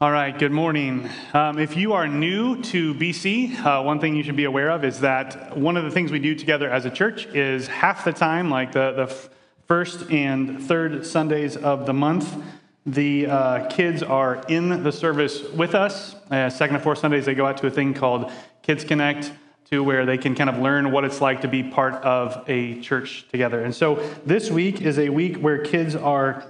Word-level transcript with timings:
All 0.00 0.12
right, 0.12 0.38
good 0.38 0.52
morning. 0.52 1.10
Um, 1.34 1.58
if 1.58 1.76
you 1.76 1.92
are 1.94 2.06
new 2.06 2.62
to 2.62 2.94
BC, 2.94 3.58
uh, 3.58 3.82
one 3.82 3.98
thing 3.98 4.14
you 4.14 4.22
should 4.22 4.36
be 4.36 4.44
aware 4.44 4.70
of 4.70 4.84
is 4.84 5.00
that 5.00 5.58
one 5.58 5.76
of 5.76 5.82
the 5.82 5.90
things 5.90 6.12
we 6.12 6.20
do 6.20 6.36
together 6.36 6.70
as 6.70 6.84
a 6.84 6.90
church 6.90 7.26
is 7.34 7.66
half 7.66 8.04
the 8.04 8.12
time, 8.12 8.48
like 8.48 8.70
the, 8.70 8.92
the 8.92 9.28
first 9.66 10.08
and 10.08 10.62
third 10.62 11.04
Sundays 11.04 11.56
of 11.56 11.84
the 11.84 11.92
month, 11.92 12.32
the 12.86 13.26
uh, 13.26 13.68
kids 13.70 14.04
are 14.04 14.44
in 14.46 14.84
the 14.84 14.92
service 14.92 15.42
with 15.50 15.74
us. 15.74 16.14
Uh, 16.30 16.48
second 16.48 16.76
and 16.76 16.84
fourth 16.84 17.00
Sundays, 17.00 17.26
they 17.26 17.34
go 17.34 17.44
out 17.44 17.56
to 17.56 17.66
a 17.66 17.70
thing 17.70 17.92
called 17.92 18.30
Kids 18.62 18.84
Connect, 18.84 19.32
to 19.70 19.82
where 19.82 20.06
they 20.06 20.16
can 20.16 20.36
kind 20.36 20.48
of 20.48 20.58
learn 20.58 20.92
what 20.92 21.04
it's 21.04 21.20
like 21.20 21.40
to 21.40 21.48
be 21.48 21.64
part 21.64 21.94
of 22.04 22.44
a 22.48 22.80
church 22.82 23.26
together. 23.30 23.64
And 23.64 23.74
so 23.74 23.96
this 24.24 24.48
week 24.48 24.80
is 24.80 24.96
a 25.00 25.08
week 25.08 25.38
where 25.38 25.58
kids 25.58 25.96
are 25.96 26.46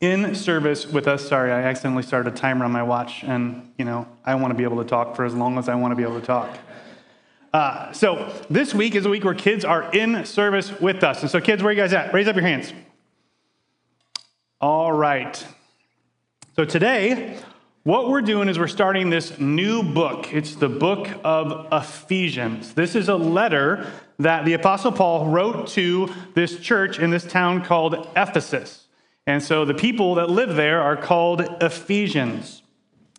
in 0.00 0.34
service 0.34 0.86
with 0.86 1.08
us. 1.08 1.28
Sorry, 1.28 1.50
I 1.50 1.62
accidentally 1.62 2.04
started 2.04 2.32
a 2.32 2.36
timer 2.36 2.64
on 2.64 2.72
my 2.72 2.82
watch, 2.82 3.24
and 3.24 3.72
you 3.78 3.84
know 3.84 4.06
I 4.24 4.34
want 4.36 4.52
to 4.52 4.54
be 4.56 4.64
able 4.64 4.82
to 4.82 4.88
talk 4.88 5.16
for 5.16 5.24
as 5.24 5.34
long 5.34 5.58
as 5.58 5.68
I 5.68 5.74
want 5.74 5.92
to 5.92 5.96
be 5.96 6.02
able 6.02 6.20
to 6.20 6.26
talk. 6.26 6.56
Uh, 7.52 7.90
so 7.92 8.32
this 8.50 8.74
week 8.74 8.94
is 8.94 9.06
a 9.06 9.08
week 9.08 9.24
where 9.24 9.34
kids 9.34 9.64
are 9.64 9.90
in 9.92 10.24
service 10.24 10.78
with 10.80 11.02
us. 11.02 11.22
And 11.22 11.30
so, 11.30 11.40
kids, 11.40 11.62
where 11.62 11.70
are 11.70 11.72
you 11.72 11.80
guys 11.80 11.92
at? 11.92 12.12
Raise 12.12 12.28
up 12.28 12.36
your 12.36 12.44
hands. 12.44 12.72
All 14.60 14.92
right. 14.92 15.44
So 16.56 16.64
today, 16.64 17.38
what 17.84 18.10
we're 18.10 18.20
doing 18.20 18.48
is 18.48 18.58
we're 18.58 18.68
starting 18.68 19.08
this 19.08 19.38
new 19.38 19.82
book. 19.82 20.32
It's 20.32 20.56
the 20.56 20.68
book 20.68 21.08
of 21.24 21.68
Ephesians. 21.72 22.74
This 22.74 22.94
is 22.94 23.08
a 23.08 23.16
letter 23.16 23.86
that 24.18 24.44
the 24.44 24.52
Apostle 24.52 24.92
Paul 24.92 25.28
wrote 25.30 25.68
to 25.68 26.12
this 26.34 26.58
church 26.58 26.98
in 26.98 27.10
this 27.10 27.24
town 27.24 27.64
called 27.64 28.08
Ephesus. 28.14 28.87
And 29.28 29.42
so 29.42 29.66
the 29.66 29.74
people 29.74 30.14
that 30.14 30.30
live 30.30 30.56
there 30.56 30.80
are 30.80 30.96
called 30.96 31.42
Ephesians. 31.60 32.62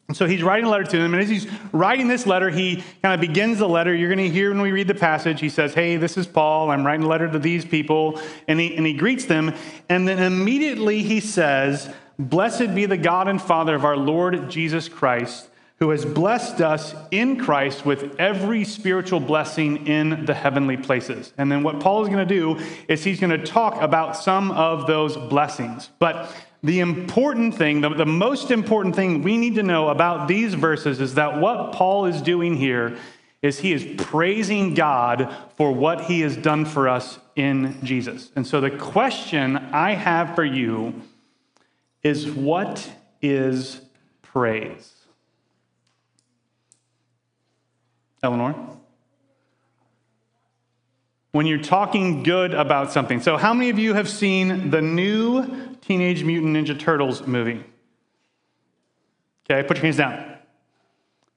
And 0.07 0.17
so 0.17 0.25
he's 0.25 0.41
writing 0.41 0.65
a 0.65 0.69
letter 0.71 0.85
to 0.85 0.97
them. 0.97 1.13
And 1.13 1.21
as 1.21 1.29
he's 1.29 1.45
writing 1.71 2.07
this 2.07 2.25
letter, 2.25 2.49
he 2.49 2.83
kind 3.03 3.13
of 3.13 3.21
begins 3.21 3.59
the 3.59 3.69
letter. 3.69 3.93
You're 3.93 4.09
going 4.09 4.27
to 4.27 4.33
hear 4.33 4.49
when 4.49 4.59
we 4.59 4.71
read 4.71 4.87
the 4.87 4.95
passage, 4.95 5.39
he 5.39 5.49
says, 5.49 5.75
Hey, 5.75 5.97
this 5.97 6.17
is 6.17 6.25
Paul. 6.25 6.71
I'm 6.71 6.83
writing 6.83 7.05
a 7.05 7.07
letter 7.07 7.29
to 7.31 7.37
these 7.37 7.63
people. 7.63 8.19
And 8.47 8.59
he, 8.59 8.75
and 8.75 8.87
he 8.87 8.93
greets 8.93 9.25
them. 9.25 9.53
And 9.87 10.07
then 10.07 10.17
immediately 10.17 11.03
he 11.03 11.19
says, 11.19 11.93
Blessed 12.17 12.73
be 12.73 12.87
the 12.87 12.97
God 12.97 13.27
and 13.27 13.39
Father 13.39 13.75
of 13.75 13.85
our 13.85 13.95
Lord 13.95 14.49
Jesus 14.49 14.89
Christ 14.89 15.47
who 15.79 15.91
has 15.91 16.03
blessed 16.03 16.59
us 16.59 16.93
in 17.09 17.37
Christ 17.37 17.85
with 17.85 18.19
every 18.19 18.65
spiritual 18.65 19.21
blessing 19.21 19.87
in 19.87 20.25
the 20.25 20.33
heavenly 20.33 20.75
places. 20.75 21.33
And 21.37 21.49
then 21.49 21.63
what 21.63 21.79
Paul 21.79 22.03
is 22.03 22.09
going 22.09 22.27
to 22.27 22.35
do 22.35 22.59
is 22.89 23.03
he's 23.03 23.19
going 23.19 23.37
to 23.37 23.45
talk 23.45 23.81
about 23.81 24.17
some 24.17 24.51
of 24.51 24.87
those 24.87 25.15
blessings. 25.15 25.89
But 25.97 26.35
the 26.61 26.81
important 26.81 27.55
thing, 27.55 27.79
the, 27.79 27.89
the 27.89 28.05
most 28.05 28.51
important 28.51 28.93
thing 28.93 29.23
we 29.23 29.37
need 29.37 29.55
to 29.55 29.63
know 29.63 29.87
about 29.87 30.27
these 30.27 30.53
verses 30.53 30.99
is 30.99 31.15
that 31.15 31.39
what 31.39 31.71
Paul 31.71 32.05
is 32.05 32.21
doing 32.21 32.57
here 32.57 32.97
is 33.41 33.59
he 33.59 33.71
is 33.71 33.87
praising 33.97 34.73
God 34.73 35.33
for 35.55 35.71
what 35.71 36.01
he 36.01 36.19
has 36.21 36.35
done 36.35 36.65
for 36.65 36.89
us 36.89 37.19
in 37.37 37.77
Jesus. 37.85 38.31
And 38.35 38.45
so 38.45 38.59
the 38.59 38.69
question 38.69 39.55
I 39.55 39.93
have 39.93 40.35
for 40.35 40.43
you 40.43 41.01
is 42.03 42.29
what 42.29 42.91
is 43.21 43.79
praise? 44.21 44.98
Eleanor? 48.23 48.55
When 51.31 51.45
you're 51.45 51.59
talking 51.59 52.23
good 52.23 52.53
about 52.53 52.91
something. 52.91 53.21
So, 53.21 53.37
how 53.37 53.53
many 53.53 53.69
of 53.69 53.77
you 53.77 53.93
have 53.93 54.09
seen 54.09 54.71
the 54.71 54.81
new 54.81 55.75
Teenage 55.81 56.23
Mutant 56.23 56.55
Ninja 56.55 56.77
Turtles 56.77 57.27
movie? 57.27 57.63
Okay, 59.49 59.65
put 59.67 59.77
your 59.77 59.83
hands 59.83 59.97
down. 59.97 60.37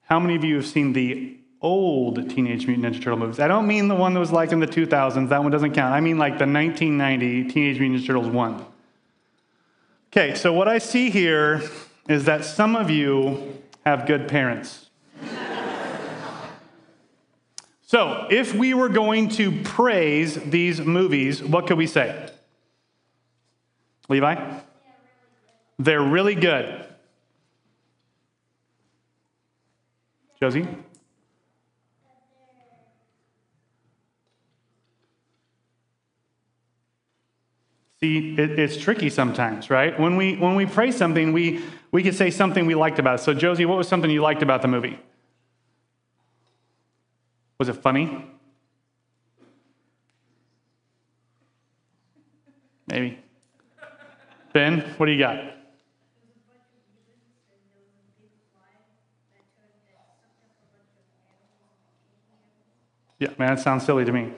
How 0.02 0.20
many 0.20 0.34
of 0.36 0.44
you 0.44 0.56
have 0.56 0.66
seen 0.66 0.92
the 0.92 1.36
old 1.62 2.28
Teenage 2.28 2.66
Mutant 2.66 2.94
Ninja 2.94 3.02
Turtle 3.02 3.18
movies? 3.18 3.40
I 3.40 3.48
don't 3.48 3.66
mean 3.66 3.88
the 3.88 3.94
one 3.94 4.12
that 4.14 4.20
was 4.20 4.32
like 4.32 4.52
in 4.52 4.60
the 4.60 4.66
2000s, 4.66 5.28
that 5.28 5.42
one 5.42 5.50
doesn't 5.50 5.72
count. 5.72 5.94
I 5.94 6.00
mean 6.00 6.18
like 6.18 6.38
the 6.38 6.46
1990 6.46 7.50
Teenage 7.50 7.78
Mutant 7.78 8.02
Ninja 8.02 8.06
Turtles 8.06 8.28
1. 8.28 8.66
Okay, 10.08 10.34
so 10.34 10.52
what 10.52 10.68
I 10.68 10.78
see 10.78 11.08
here 11.08 11.62
is 12.08 12.24
that 12.26 12.44
some 12.44 12.76
of 12.76 12.90
you 12.90 13.62
have 13.86 14.06
good 14.06 14.28
parents. 14.28 14.90
So, 17.92 18.26
if 18.30 18.54
we 18.54 18.72
were 18.72 18.88
going 18.88 19.28
to 19.36 19.52
praise 19.64 20.36
these 20.36 20.80
movies, 20.80 21.44
what 21.44 21.66
could 21.66 21.76
we 21.76 21.86
say? 21.86 22.30
Levi? 24.08 24.60
They're 25.78 26.00
really 26.00 26.34
good. 26.34 26.86
Josie? 30.40 30.66
See, 38.00 38.34
it, 38.38 38.58
it's 38.58 38.78
tricky 38.78 39.10
sometimes, 39.10 39.68
right? 39.68 40.00
When 40.00 40.16
we 40.16 40.36
when 40.36 40.54
we 40.54 40.64
praise 40.64 40.96
something, 40.96 41.34
we 41.34 41.62
we 41.90 42.02
could 42.02 42.14
say 42.14 42.30
something 42.30 42.64
we 42.64 42.74
liked 42.74 42.98
about 42.98 43.20
it. 43.20 43.22
So, 43.22 43.34
Josie, 43.34 43.66
what 43.66 43.76
was 43.76 43.86
something 43.86 44.10
you 44.10 44.22
liked 44.22 44.42
about 44.42 44.62
the 44.62 44.68
movie? 44.68 44.98
Was 47.62 47.68
it 47.68 47.74
funny? 47.74 48.10
Maybe. 52.88 53.20
Ben, 54.52 54.80
what 54.96 55.06
do 55.06 55.12
you 55.12 55.20
got? 55.20 55.38
Yeah, 63.20 63.28
man, 63.38 63.54
that 63.54 63.60
sounds 63.60 63.84
silly 63.84 64.04
to 64.04 64.10
me. 64.10 64.32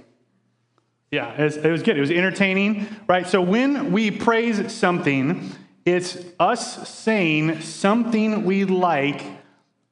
Yeah, 1.11 1.33
it 1.33 1.45
was, 1.45 1.57
it 1.57 1.71
was, 1.71 1.83
good. 1.83 1.97
It 1.97 2.01
was 2.01 2.11
entertaining, 2.11 2.87
right? 3.09 3.27
So 3.27 3.41
when 3.41 3.91
we 3.91 4.11
praise 4.11 4.71
something, 4.71 5.51
it's 5.87 6.19
us 6.39 6.87
saying 6.91 7.63
something 7.63 8.45
we 8.45 8.67
like 8.67 9.25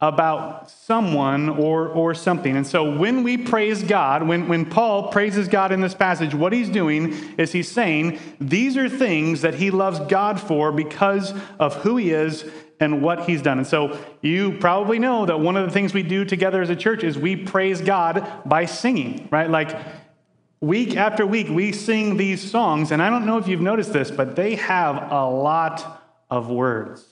about 0.03 0.69
someone 0.69 1.49
or, 1.49 1.87
or 1.89 2.13
something. 2.13 2.57
And 2.57 2.67
so 2.67 2.99
when 2.99 3.23
we 3.23 3.39
praise 3.39 3.85
God, 3.85 4.27
when, 4.27 4.49
when 4.49 4.67
Paul 4.67 5.13
praises 5.13 5.47
God 5.47 5.71
in 5.71 5.81
this 5.81 5.95
passage, 5.95 6.35
what 6.35 6.53
he's 6.53 6.69
doing 6.69 7.15
is 7.39 7.53
he's 7.53 7.71
saying 7.71 8.19
these 8.41 8.77
are 8.77 8.89
things 8.89 9.43
that 9.43 9.55
he 9.55 9.71
loves 9.71 10.01
God 10.01 10.41
for 10.41 10.73
because 10.73 11.33
of 11.61 11.77
who 11.77 11.97
he 11.99 12.11
is 12.11 12.45
and 12.81 13.01
what 13.01 13.29
he's 13.29 13.43
done. 13.43 13.59
And 13.59 13.67
so 13.67 13.97
you 14.23 14.59
probably 14.59 14.99
know 14.99 15.25
that 15.25 15.39
one 15.39 15.57
of 15.57 15.65
the 15.65 15.73
things 15.73 15.95
we 15.95 16.03
do 16.03 16.25
together 16.25 16.61
as 16.61 16.69
a 16.69 16.75
church 16.75 17.05
is 17.05 17.17
we 17.17 17.37
praise 17.37 17.81
God 17.81 18.29
by 18.45 18.65
singing, 18.65 19.29
right? 19.31 19.49
Like 19.49 19.79
week 20.61 20.97
after 20.97 21.25
week, 21.25 21.49
we 21.49 21.71
sing 21.71 22.17
these 22.17 22.51
songs. 22.51 22.91
And 22.91 23.01
I 23.01 23.09
don't 23.09 23.25
know 23.25 23.39
if 23.39 23.47
you've 23.47 23.61
noticed 23.61 23.93
this, 23.93 24.11
but 24.11 24.35
they 24.35 24.57
have 24.57 25.13
a 25.13 25.29
lot 25.29 26.03
of 26.29 26.51
words. 26.51 27.12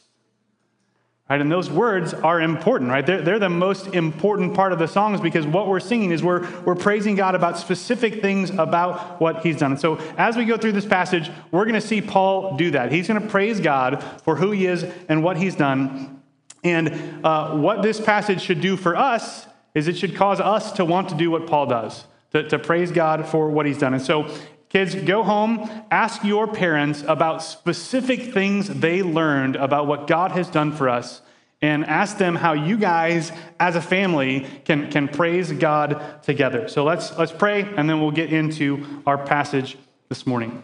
Right? 1.30 1.40
And 1.40 1.50
those 1.50 1.70
words 1.70 2.12
are 2.12 2.40
important, 2.40 2.90
right? 2.90 3.06
They're, 3.06 3.22
they're 3.22 3.38
the 3.38 3.48
most 3.48 3.86
important 3.94 4.52
part 4.52 4.72
of 4.72 4.80
the 4.80 4.88
songs 4.88 5.20
because 5.20 5.46
what 5.46 5.68
we're 5.68 5.78
singing 5.78 6.10
is 6.10 6.24
we're, 6.24 6.44
we're 6.62 6.74
praising 6.74 7.14
God 7.14 7.36
about 7.36 7.56
specific 7.56 8.20
things 8.20 8.50
about 8.50 9.20
what 9.20 9.44
he's 9.44 9.56
done. 9.56 9.70
And 9.70 9.80
so 9.80 9.94
as 10.18 10.36
we 10.36 10.44
go 10.44 10.56
through 10.56 10.72
this 10.72 10.86
passage, 10.86 11.30
we're 11.52 11.66
going 11.66 11.80
to 11.80 11.86
see 11.86 12.02
Paul 12.02 12.56
do 12.56 12.72
that. 12.72 12.90
He's 12.90 13.06
going 13.06 13.22
to 13.22 13.28
praise 13.28 13.60
God 13.60 14.02
for 14.24 14.34
who 14.34 14.50
he 14.50 14.66
is 14.66 14.84
and 15.08 15.22
what 15.22 15.36
he's 15.36 15.54
done. 15.54 16.20
And 16.64 17.24
uh, 17.24 17.56
what 17.56 17.82
this 17.82 18.00
passage 18.00 18.42
should 18.42 18.60
do 18.60 18.76
for 18.76 18.96
us 18.96 19.46
is 19.72 19.86
it 19.86 19.96
should 19.96 20.16
cause 20.16 20.40
us 20.40 20.72
to 20.72 20.84
want 20.84 21.10
to 21.10 21.14
do 21.14 21.30
what 21.30 21.46
Paul 21.46 21.66
does, 21.66 22.06
to, 22.32 22.48
to 22.48 22.58
praise 22.58 22.90
God 22.90 23.24
for 23.24 23.48
what 23.48 23.66
he's 23.66 23.78
done. 23.78 23.94
And 23.94 24.02
so 24.02 24.28
Kids, 24.70 24.94
go 24.94 25.24
home, 25.24 25.68
ask 25.90 26.22
your 26.22 26.46
parents 26.46 27.02
about 27.06 27.42
specific 27.42 28.32
things 28.32 28.68
they 28.68 29.02
learned 29.02 29.56
about 29.56 29.88
what 29.88 30.06
God 30.06 30.30
has 30.30 30.48
done 30.48 30.70
for 30.70 30.88
us, 30.88 31.22
and 31.60 31.84
ask 31.84 32.18
them 32.18 32.36
how 32.36 32.52
you 32.52 32.78
guys 32.78 33.32
as 33.58 33.74
a 33.74 33.82
family 33.82 34.46
can, 34.64 34.88
can 34.88 35.08
praise 35.08 35.50
God 35.50 36.22
together. 36.22 36.68
So 36.68 36.84
let's, 36.84 37.16
let's 37.18 37.32
pray, 37.32 37.62
and 37.62 37.90
then 37.90 38.00
we'll 38.00 38.12
get 38.12 38.32
into 38.32 39.02
our 39.06 39.18
passage 39.18 39.76
this 40.08 40.24
morning. 40.24 40.62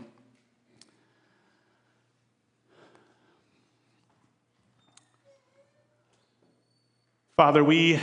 Father, 7.37 7.65
we 7.65 7.99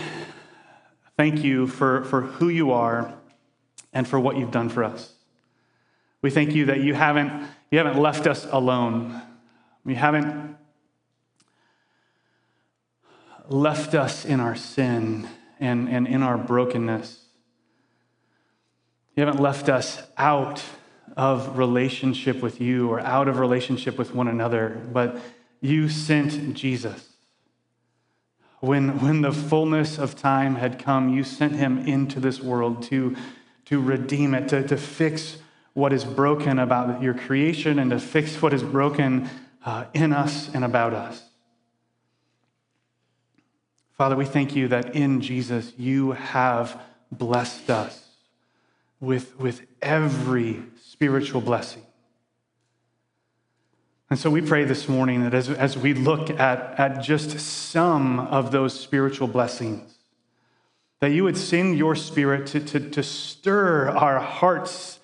thank 1.15 1.45
you 1.45 1.65
for, 1.65 2.03
for 2.03 2.21
who 2.21 2.49
you 2.49 2.71
are 2.71 3.13
and 3.93 4.05
for 4.05 4.19
what 4.19 4.35
you've 4.35 4.51
done 4.51 4.67
for 4.67 4.83
us. 4.83 5.12
We 6.23 6.31
thank 6.31 6.55
you 6.55 6.65
that 6.65 6.79
you 6.79 6.93
haven't, 6.95 7.31
you 7.69 7.77
haven't 7.77 8.01
left 8.01 8.27
us 8.27 8.47
alone. 8.49 9.21
You 9.85 9.95
haven't 9.95 10.55
left 13.49 13.93
us 13.93 14.23
in 14.23 14.39
our 14.39 14.55
sin 14.55 15.27
and, 15.59 15.89
and 15.89 16.07
in 16.07 16.23
our 16.23 16.37
brokenness. 16.37 17.19
You 19.15 19.25
haven't 19.25 19.41
left 19.41 19.67
us 19.67 20.01
out 20.17 20.63
of 21.17 21.57
relationship 21.57 22.41
with 22.41 22.61
you 22.61 22.89
or 22.89 23.01
out 23.01 23.27
of 23.27 23.37
relationship 23.37 23.97
with 23.97 24.15
one 24.15 24.29
another, 24.29 24.81
but 24.93 25.19
you 25.59 25.89
sent 25.89 26.53
Jesus. 26.55 27.09
when, 28.61 29.01
when 29.01 29.19
the 29.19 29.31
fullness 29.33 29.97
of 29.97 30.15
time 30.15 30.55
had 30.55 30.79
come, 30.79 31.13
you 31.13 31.25
sent 31.25 31.53
him 31.53 31.79
into 31.79 32.21
this 32.21 32.39
world 32.39 32.81
to, 32.83 33.13
to 33.65 33.81
redeem 33.81 34.33
it, 34.33 34.47
to, 34.47 34.65
to 34.65 34.77
fix 34.77 35.39
what 35.73 35.91
is 35.91 36.05
broken 36.05 36.59
about 36.59 37.01
your 37.01 37.13
creation 37.13 37.79
and 37.79 37.91
to 37.91 37.99
fix 37.99 38.41
what 38.41 38.53
is 38.53 38.63
broken 38.63 39.29
uh, 39.65 39.85
in 39.93 40.13
us 40.13 40.53
and 40.53 40.63
about 40.63 40.93
us. 40.93 41.23
Father, 43.97 44.15
we 44.15 44.25
thank 44.25 44.55
you 44.55 44.67
that 44.67 44.95
in 44.95 45.21
Jesus 45.21 45.73
you 45.77 46.11
have 46.11 46.79
blessed 47.11 47.69
us 47.69 48.07
with, 48.99 49.37
with 49.39 49.61
every 49.81 50.63
spiritual 50.81 51.41
blessing. 51.41 51.83
And 54.09 54.19
so 54.19 54.29
we 54.29 54.41
pray 54.41 54.63
this 54.63 54.87
morning 54.87 55.23
that 55.23 55.33
as, 55.33 55.49
as 55.49 55.77
we 55.77 55.93
look 55.93 56.29
at, 56.29 56.79
at 56.79 57.01
just 57.01 57.39
some 57.39 58.19
of 58.19 58.51
those 58.51 58.79
spiritual 58.79 59.27
blessings, 59.27 59.97
that 60.99 61.11
you 61.11 61.23
would 61.23 61.37
send 61.37 61.77
your 61.77 61.95
spirit 61.95 62.45
to, 62.47 62.59
to, 62.59 62.79
to 62.91 63.03
stir 63.03 63.89
our 63.89 64.19
hearts 64.19 64.99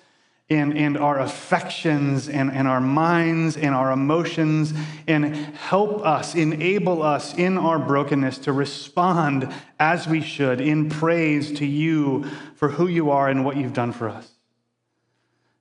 and, 0.50 0.76
and 0.76 0.98
our 0.98 1.20
affections 1.20 2.28
and, 2.28 2.50
and 2.50 2.66
our 2.66 2.80
minds 2.80 3.56
and 3.56 3.72
our 3.72 3.92
emotions 3.92 4.74
and 5.06 5.34
help 5.34 6.04
us, 6.04 6.34
enable 6.34 7.02
us 7.02 7.34
in 7.34 7.56
our 7.56 7.78
brokenness 7.78 8.38
to 8.38 8.52
respond 8.52 9.52
as 9.78 10.08
we 10.08 10.20
should 10.20 10.60
in 10.60 10.90
praise 10.90 11.52
to 11.52 11.64
you 11.64 12.24
for 12.56 12.70
who 12.70 12.88
you 12.88 13.10
are 13.10 13.28
and 13.28 13.44
what 13.44 13.56
you've 13.56 13.72
done 13.72 13.92
for 13.92 14.08
us. 14.08 14.28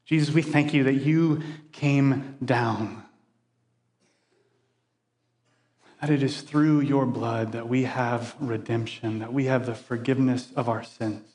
Jesus, 0.06 0.34
we 0.34 0.42
thank 0.42 0.74
you 0.74 0.84
that 0.86 0.96
you 0.96 1.44
came 1.72 2.36
down. 2.44 3.04
That 6.02 6.10
it 6.10 6.24
is 6.24 6.42
through 6.42 6.80
your 6.80 7.06
blood 7.06 7.52
that 7.52 7.70
we 7.70 7.84
have 7.84 8.36
redemption, 8.40 9.20
that 9.20 9.32
we 9.32 9.46
have 9.46 9.68
the 9.68 9.76
forgiveness 9.76 10.52
of 10.56 10.68
our 10.68 10.82
sins. 10.82 11.30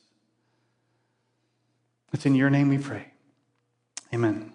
It's 2.13 2.27
in 2.27 2.35
your 2.35 2.51
name 2.51 2.69
we 2.69 2.79
pray. 2.79 3.14
Amen. 4.15 4.53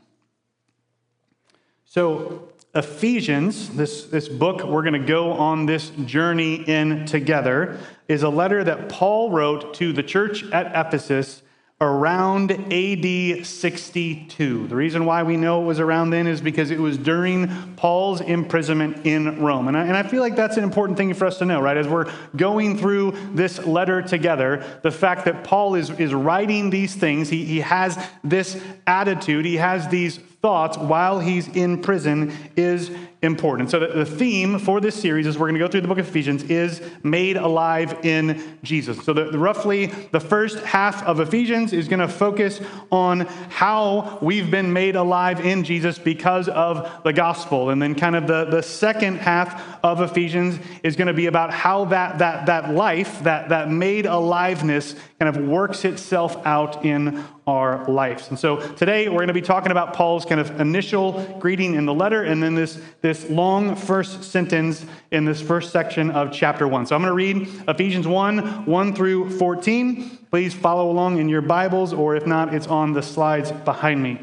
So, 1.83 2.47
Ephesians, 2.73 3.69
this, 3.71 4.05
this 4.05 4.29
book 4.29 4.63
we're 4.63 4.83
going 4.83 4.93
to 4.93 5.05
go 5.05 5.33
on 5.33 5.65
this 5.65 5.89
journey 6.05 6.63
in 6.65 7.05
together, 7.05 7.77
is 8.07 8.23
a 8.23 8.29
letter 8.29 8.63
that 8.63 8.87
Paul 8.87 9.31
wrote 9.31 9.73
to 9.73 9.91
the 9.91 10.01
church 10.01 10.49
at 10.53 10.67
Ephesus 10.67 11.41
around 11.81 12.51
AD 12.51 13.45
62. 13.45 14.67
The 14.67 14.75
reason 14.75 15.05
why 15.05 15.23
we 15.23 15.37
know 15.37 15.61
it 15.61 15.65
was 15.65 15.79
around 15.79 16.09
then 16.09 16.27
is 16.27 16.41
because 16.41 16.71
it 16.71 16.79
was 16.79 16.97
during 16.97 17.47
Paul's 17.77 18.19
imprisonment 18.19 19.05
in 19.05 19.41
Rome. 19.41 19.69
And 19.69 19.77
I, 19.77 19.85
and 19.85 19.95
I 19.95 20.03
feel 20.03 20.19
like 20.19 20.35
that's 20.35 20.57
an 20.57 20.65
important 20.65 20.97
thing 20.97 21.13
for 21.13 21.25
us 21.25 21.37
to 21.37 21.45
know, 21.45 21.61
right? 21.61 21.77
As 21.77 21.87
we're 21.87 22.11
going 22.35 22.77
through 22.77 23.13
this 23.33 23.65
letter 23.65 24.01
together, 24.01 24.61
the 24.83 24.91
fact 24.91 25.23
that 25.23 25.45
Paul 25.45 25.75
is, 25.75 25.89
is 25.91 26.13
writing 26.13 26.69
these 26.69 26.95
things, 26.95 27.29
he, 27.29 27.45
he 27.45 27.61
has 27.61 27.97
this 28.25 28.61
attitude, 28.85 29.45
he 29.45 29.55
has 29.55 29.87
these 29.87 30.17
thoughts 30.41 30.77
while 30.77 31.19
he's 31.19 31.47
in 31.47 31.81
prison 31.81 32.33
is 32.55 32.91
important. 33.21 33.69
So, 33.69 33.79
the 33.79 34.05
theme 34.05 34.59
for 34.59 34.79
this 34.79 34.95
series, 34.95 35.27
as 35.27 35.37
we're 35.37 35.47
going 35.47 35.59
to 35.59 35.59
go 35.59 35.67
through 35.67 35.81
the 35.81 35.89
book 35.89 35.97
of 35.97 36.07
Ephesians, 36.07 36.43
is 36.43 36.81
made 37.03 37.35
alive 37.35 38.05
in 38.05 38.57
Jesus. 38.63 39.03
So, 39.03 39.11
the, 39.11 39.37
roughly 39.37 39.87
the 39.87 40.21
first 40.21 40.59
half 40.59 41.03
of 41.03 41.19
Ephesians 41.19 41.73
is 41.73 41.89
going 41.89 41.99
to 41.99 42.07
focus 42.07 42.61
on 42.91 43.21
how 43.49 44.19
we've 44.21 44.49
been 44.49 44.71
made 44.71 44.95
alive 44.95 45.45
in 45.45 45.65
Jesus 45.65 45.99
because 45.99 46.47
of 46.47 47.03
the 47.03 47.11
gospel. 47.11 47.71
And 47.71 47.81
then, 47.81 47.93
kind 47.93 48.15
of 48.15 48.25
the, 48.25 48.45
the 48.45 48.63
second 48.63 49.17
half 49.17 49.83
of 49.83 49.99
Ephesians 50.01 50.57
is 50.83 50.95
going 50.95 51.07
to 51.07 51.13
be 51.13 51.25
about 51.25 51.51
how 51.51 51.85
that, 51.85 52.19
that, 52.19 52.45
that 52.45 52.73
life, 52.73 53.21
that, 53.23 53.49
that 53.49 53.69
made 53.69 54.05
aliveness, 54.05 54.95
kind 55.19 55.35
of 55.35 55.45
works 55.45 55.83
itself 55.83 56.37
out 56.45 56.85
in 56.85 57.25
our 57.49 57.83
lives. 57.89 58.29
And 58.29 58.37
so 58.37 58.57
today 58.75 59.09
we're 59.09 59.15
going 59.15 59.27
to 59.27 59.33
be 59.33 59.41
talking 59.41 59.71
about 59.71 59.93
Paul's 59.93 60.23
kind 60.23 60.39
of 60.39 60.61
initial 60.61 61.37
greeting 61.39 61.73
in 61.73 61.85
the 61.85 61.93
letter 61.93 62.23
and 62.23 62.43
then 62.43 62.53
this, 62.53 62.79
this 63.01 63.08
long 63.29 63.75
first 63.75 64.23
sentence 64.23 64.85
in 65.11 65.25
this 65.25 65.41
first 65.41 65.71
section 65.71 66.11
of 66.11 66.31
chapter 66.31 66.67
1. 66.67 66.85
So 66.85 66.95
I'm 66.95 67.01
going 67.01 67.09
to 67.09 67.13
read 67.13 67.63
Ephesians 67.67 68.07
1 68.07 68.65
1 68.65 68.95
through 68.95 69.37
14. 69.37 70.27
Please 70.29 70.53
follow 70.53 70.91
along 70.91 71.17
in 71.17 71.29
your 71.29 71.41
Bibles, 71.41 71.93
or 71.93 72.15
if 72.15 72.25
not, 72.25 72.53
it's 72.53 72.67
on 72.67 72.93
the 72.93 73.01
slides 73.01 73.51
behind 73.51 74.01
me. 74.03 74.19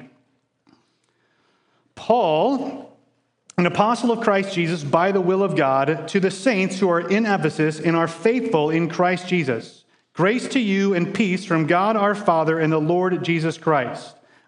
Paul, 1.95 2.97
an 3.59 3.67
apostle 3.67 4.13
of 4.13 4.21
Christ 4.21 4.55
Jesus 4.55 4.85
by 4.85 5.13
the 5.13 5.21
will 5.21 5.43
of 5.43 5.57
God, 5.57 6.07
to 6.09 6.21
the 6.21 6.31
saints 6.31 6.79
who 6.79 6.89
are 6.89 7.01
in 7.01 7.27
Ephesus 7.27 7.81
and 7.81 7.97
are 7.97 8.09
faithful 8.09 8.71
in 8.71 8.89
Christ 8.89 9.29
Jesus. 9.29 9.85
Grace 10.13 10.49
to 10.49 10.61
you 10.61 10.95
and 10.95 11.15
peace 11.15 11.45
from 11.45 11.67
God 11.67 11.97
our 11.97 12.15
Father 12.15 12.59
and 12.59 12.73
the 12.73 12.79
Lord 12.79 13.23
Jesus 13.23 13.59
Christ. 13.59 14.16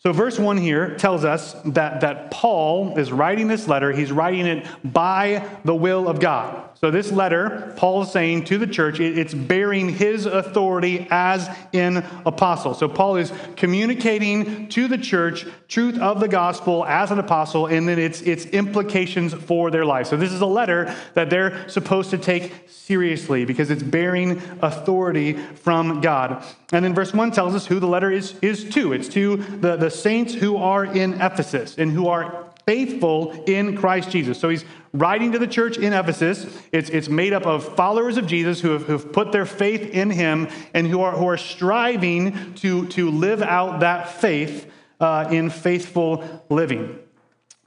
So, 0.00 0.12
verse 0.12 0.38
1 0.38 0.58
here 0.58 0.94
tells 0.96 1.24
us 1.24 1.54
that, 1.64 2.02
that 2.02 2.30
Paul 2.30 2.96
is 2.98 3.10
writing 3.10 3.48
this 3.48 3.66
letter. 3.66 3.90
He's 3.90 4.12
writing 4.12 4.46
it 4.46 4.66
by 4.84 5.48
the 5.64 5.74
will 5.74 6.08
of 6.08 6.20
God. 6.20 6.67
So, 6.80 6.92
this 6.92 7.10
letter, 7.10 7.72
Paul 7.74 8.02
is 8.02 8.12
saying 8.12 8.44
to 8.44 8.58
the 8.58 8.66
church, 8.66 9.00
it's 9.00 9.34
bearing 9.34 9.88
his 9.88 10.26
authority 10.26 11.08
as 11.10 11.50
an 11.72 12.04
apostle. 12.24 12.72
So, 12.72 12.88
Paul 12.88 13.16
is 13.16 13.32
communicating 13.56 14.68
to 14.68 14.86
the 14.86 14.96
church 14.96 15.44
truth 15.66 15.98
of 15.98 16.20
the 16.20 16.28
gospel 16.28 16.84
as 16.84 17.10
an 17.10 17.18
apostle 17.18 17.66
and 17.66 17.88
then 17.88 17.98
its, 17.98 18.20
its 18.22 18.46
implications 18.46 19.34
for 19.34 19.72
their 19.72 19.84
life. 19.84 20.06
So, 20.06 20.16
this 20.16 20.32
is 20.32 20.40
a 20.40 20.46
letter 20.46 20.94
that 21.14 21.30
they're 21.30 21.68
supposed 21.68 22.10
to 22.10 22.18
take 22.18 22.68
seriously 22.68 23.44
because 23.44 23.72
it's 23.72 23.82
bearing 23.82 24.40
authority 24.62 25.32
from 25.32 26.00
God. 26.00 26.44
And 26.72 26.84
then 26.84 26.94
verse 26.94 27.12
1 27.12 27.32
tells 27.32 27.56
us 27.56 27.66
who 27.66 27.80
the 27.80 27.88
letter 27.88 28.12
is, 28.12 28.34
is 28.40 28.68
to. 28.74 28.92
It's 28.92 29.08
to 29.08 29.36
the, 29.36 29.74
the 29.76 29.90
saints 29.90 30.32
who 30.32 30.56
are 30.56 30.84
in 30.84 31.14
Ephesus 31.14 31.76
and 31.76 31.90
who 31.90 32.06
are 32.06 32.44
faithful 32.68 33.32
in 33.44 33.78
Christ 33.78 34.10
Jesus. 34.10 34.38
So 34.38 34.50
he's 34.50 34.62
writing 34.92 35.32
to 35.32 35.38
the 35.38 35.46
church 35.46 35.76
in 35.78 35.92
Ephesus. 35.92 36.46
It's, 36.72 36.90
it's 36.90 37.08
made 37.08 37.32
up 37.32 37.46
of 37.46 37.76
followers 37.76 38.16
of 38.16 38.26
Jesus 38.26 38.60
who 38.60 38.70
have, 38.70 38.84
who've 38.84 39.12
put 39.12 39.32
their 39.32 39.46
faith 39.46 39.82
in 39.90 40.10
him 40.10 40.48
and 40.74 40.86
who 40.86 41.00
are, 41.00 41.12
who 41.12 41.28
are 41.28 41.36
striving 41.36 42.54
to, 42.54 42.86
to 42.88 43.10
live 43.10 43.42
out 43.42 43.80
that 43.80 44.08
faith 44.08 44.70
uh, 45.00 45.28
in 45.30 45.50
faithful 45.50 46.44
living. 46.48 46.98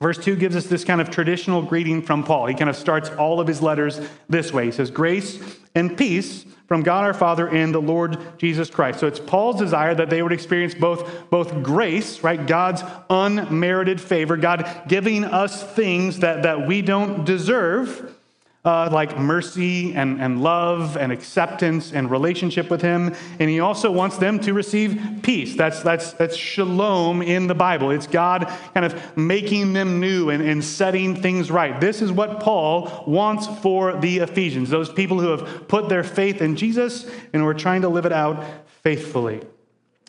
Verse 0.02 0.18
2 0.18 0.36
gives 0.36 0.56
us 0.56 0.66
this 0.66 0.84
kind 0.84 1.00
of 1.00 1.12
traditional 1.12 1.62
greeting 1.62 2.02
from 2.02 2.24
Paul. 2.24 2.48
He 2.48 2.56
kind 2.56 2.70
of 2.70 2.76
starts 2.76 3.10
all 3.12 3.40
of 3.40 3.48
his 3.48 3.62
letters 3.62 4.02
this 4.28 4.52
way. 4.52 4.66
He 4.66 4.72
says, 4.72 4.90
Grace 4.90 5.40
and 5.76 5.96
peace 5.96 6.44
from 6.68 6.82
God 6.82 7.04
our 7.04 7.14
Father 7.14 7.48
and 7.48 7.76
the 7.76 7.82
Lord 7.82 8.18
Jesus 8.40 8.70
Christ. 8.70 9.00
So 9.00 9.06
it's 9.06 9.20
Paul's 9.20 9.60
desire 9.60 9.94
that 9.94 10.10
they 10.10 10.24
would 10.24 10.32
experience 10.32 10.74
both, 10.74 11.30
both 11.30 11.62
grace, 11.62 12.24
right? 12.24 12.48
God's 12.48 12.82
unmerited 13.10 14.02
favor, 14.02 14.38
God 14.38 14.84
giving 14.88 15.24
us 15.24 15.62
things 15.62 16.20
that, 16.20 16.44
that 16.44 16.66
we 16.66 16.82
don't 16.82 17.24
deserve 17.24 18.16
uh, 18.64 18.90
like 18.92 19.18
mercy 19.18 19.94
and, 19.96 20.22
and 20.22 20.44
love 20.44 20.96
and 20.96 21.12
acceptance 21.12 21.94
and 21.94 22.12
relationship 22.12 22.70
with 22.70 22.82
him. 22.82 23.16
And 23.40 23.50
he 23.50 23.60
also 23.60 23.92
wants 23.92 24.18
them 24.18 24.40
to 24.42 24.54
receive 24.54 25.20
peace. 25.24 25.56
That's 25.56 25.82
that's 25.82 26.14
that's 26.14 26.36
shalom 26.36 27.24
in 27.24 27.48
the 27.48 27.56
bible. 27.56 27.90
It's 27.90 28.06
god 28.06 28.48
kind 28.74 28.86
of 28.86 29.18
making 29.18 29.74
them 29.74 30.00
new 30.00 30.30
and, 30.30 30.44
and 30.44 30.64
setting 30.64 31.16
things 31.16 31.50
right. 31.50 31.80
This 31.82 32.02
is 32.02 32.12
what 32.12 32.40
paul 32.40 33.04
wants 33.08 33.48
for 33.62 33.98
the 33.98 34.20
ephesians 34.20 34.70
those 34.70 34.92
people 34.92 35.20
who 35.20 35.30
have 35.30 35.68
put 35.68 35.90
their 35.90 36.04
faith 36.04 36.42
in 36.42 36.56
jesus 36.56 37.10
and 37.34 37.42
are 37.42 37.54
trying 37.54 37.82
to 37.82 37.90
live 37.90 38.06
it 38.06 38.14
out 38.14 38.44
faithfully. 38.84 39.42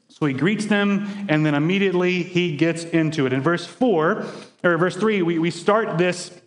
So 0.08 0.26
he 0.26 0.34
greets 0.34 0.66
them 0.66 1.26
and 1.28 1.44
then 1.44 1.54
immediately 1.54 2.22
he 2.22 2.54
gets 2.56 2.84
into 2.84 3.24
it. 3.24 3.32
In 3.32 3.40
verse 3.40 3.64
4 3.64 4.26
or 4.62 4.76
verse 4.76 4.96
3 4.96 5.22
we, 5.22 5.38
we 5.38 5.50
start 5.50 5.96
this 5.96 6.38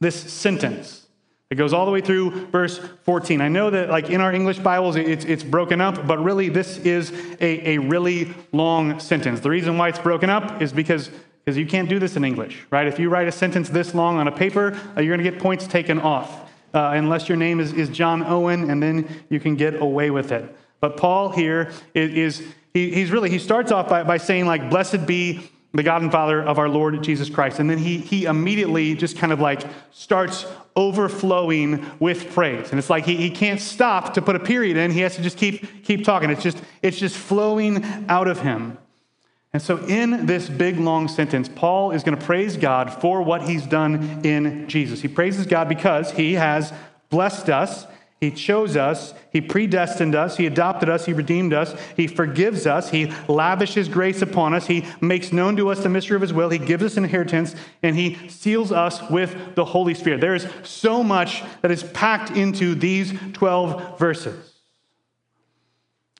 this 0.00 0.16
sentence 0.32 1.07
it 1.50 1.54
goes 1.54 1.72
all 1.72 1.86
the 1.86 1.92
way 1.92 2.00
through 2.00 2.46
verse 2.48 2.78
14. 3.04 3.40
I 3.40 3.48
know 3.48 3.70
that, 3.70 3.88
like 3.88 4.10
in 4.10 4.20
our 4.20 4.32
English 4.32 4.58
Bibles, 4.58 4.96
it's, 4.96 5.24
it's 5.24 5.42
broken 5.42 5.80
up, 5.80 6.06
but 6.06 6.22
really, 6.22 6.48
this 6.48 6.78
is 6.78 7.10
a, 7.40 7.76
a 7.76 7.78
really 7.78 8.34
long 8.52 9.00
sentence. 9.00 9.40
The 9.40 9.50
reason 9.50 9.78
why 9.78 9.88
it's 9.88 9.98
broken 9.98 10.28
up 10.28 10.60
is 10.60 10.72
because 10.72 11.10
because 11.48 11.56
you 11.56 11.66
can't 11.66 11.88
do 11.88 11.98
this 11.98 12.14
in 12.14 12.26
English, 12.26 12.66
right? 12.70 12.86
If 12.86 12.98
you 12.98 13.08
write 13.08 13.26
a 13.26 13.32
sentence 13.32 13.70
this 13.70 13.94
long 13.94 14.18
on 14.18 14.28
a 14.28 14.30
paper, 14.30 14.78
uh, 14.94 15.00
you're 15.00 15.16
going 15.16 15.24
to 15.24 15.30
get 15.30 15.40
points 15.40 15.66
taken 15.66 15.98
off, 15.98 16.50
uh, 16.74 16.90
unless 16.94 17.26
your 17.26 17.38
name 17.38 17.58
is, 17.58 17.72
is 17.72 17.88
John 17.88 18.22
Owen, 18.22 18.70
and 18.70 18.82
then 18.82 19.08
you 19.30 19.40
can 19.40 19.56
get 19.56 19.80
away 19.80 20.10
with 20.10 20.30
it. 20.30 20.54
But 20.80 20.98
Paul 20.98 21.30
here 21.30 21.72
is, 21.94 22.40
is 22.40 22.54
he, 22.74 22.90
he's 22.90 23.10
really, 23.10 23.30
he 23.30 23.38
starts 23.38 23.72
off 23.72 23.88
by, 23.88 24.02
by 24.02 24.18
saying, 24.18 24.44
like, 24.44 24.68
blessed 24.68 25.06
be 25.06 25.50
the 25.74 25.82
God 25.82 26.02
and 26.02 26.10
Father 26.10 26.42
of 26.42 26.58
our 26.58 26.68
Lord 26.68 27.02
Jesus 27.02 27.28
Christ. 27.28 27.58
And 27.58 27.68
then 27.68 27.78
he, 27.78 27.98
he 27.98 28.24
immediately 28.24 28.94
just 28.94 29.18
kind 29.18 29.32
of 29.32 29.40
like 29.40 29.62
starts 29.90 30.46
overflowing 30.74 31.84
with 32.00 32.32
praise. 32.32 32.70
And 32.70 32.78
it's 32.78 32.88
like 32.88 33.04
he, 33.04 33.16
he 33.16 33.30
can't 33.30 33.60
stop 33.60 34.14
to 34.14 34.22
put 34.22 34.34
a 34.34 34.40
period 34.40 34.76
in. 34.76 34.90
He 34.90 35.00
has 35.00 35.16
to 35.16 35.22
just 35.22 35.36
keep, 35.36 35.84
keep 35.84 36.04
talking. 36.04 36.30
It's 36.30 36.42
just, 36.42 36.62
it's 36.82 36.98
just 36.98 37.16
flowing 37.16 37.84
out 38.08 38.28
of 38.28 38.40
him. 38.40 38.78
And 39.52 39.62
so, 39.62 39.78
in 39.86 40.26
this 40.26 40.48
big 40.48 40.78
long 40.78 41.08
sentence, 41.08 41.48
Paul 41.48 41.92
is 41.92 42.02
going 42.02 42.18
to 42.18 42.24
praise 42.24 42.56
God 42.56 42.92
for 42.92 43.22
what 43.22 43.42
he's 43.42 43.66
done 43.66 44.20
in 44.22 44.68
Jesus. 44.68 45.00
He 45.00 45.08
praises 45.08 45.46
God 45.46 45.70
because 45.70 46.10
he 46.12 46.34
has 46.34 46.72
blessed 47.08 47.48
us 47.48 47.86
he 48.20 48.32
chose 48.32 48.76
us. 48.76 49.14
He 49.32 49.40
predestined 49.40 50.16
us. 50.16 50.36
He 50.36 50.46
adopted 50.46 50.88
us. 50.88 51.06
He 51.06 51.12
redeemed 51.12 51.52
us. 51.52 51.74
He 51.96 52.08
forgives 52.08 52.66
us. 52.66 52.90
He 52.90 53.12
lavishes 53.28 53.88
grace 53.88 54.22
upon 54.22 54.54
us. 54.54 54.66
He 54.66 54.84
makes 55.00 55.32
known 55.32 55.54
to 55.56 55.70
us 55.70 55.82
the 55.82 55.88
mystery 55.88 56.16
of 56.16 56.22
His 56.22 56.32
will. 56.32 56.50
He 56.50 56.58
gives 56.58 56.82
us 56.82 56.96
inheritance, 56.96 57.54
and 57.80 57.94
He 57.94 58.28
seals 58.28 58.72
us 58.72 59.08
with 59.08 59.54
the 59.54 59.64
Holy 59.64 59.94
Spirit. 59.94 60.20
There 60.20 60.34
is 60.34 60.48
so 60.64 61.04
much 61.04 61.44
that 61.62 61.70
is 61.70 61.84
packed 61.84 62.30
into 62.30 62.74
these 62.74 63.14
12 63.34 63.98
verses. 64.00 64.54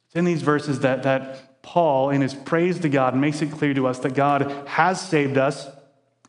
It's 0.07 0.15
in 0.15 0.25
these 0.25 0.43
verses 0.43 0.81
that, 0.81 1.03
that 1.03 1.63
Paul, 1.63 2.11
in 2.11 2.21
his 2.21 2.33
praise 2.33 2.79
to 2.79 2.89
God, 2.89 3.17
makes 3.17 3.43
it 3.43 3.51
clear 3.51 3.75
to 3.75 3.89
us 3.89 3.99
that 3.99 4.15
God 4.15 4.53
has 4.69 5.01
saved 5.01 5.37
us 5.37 5.69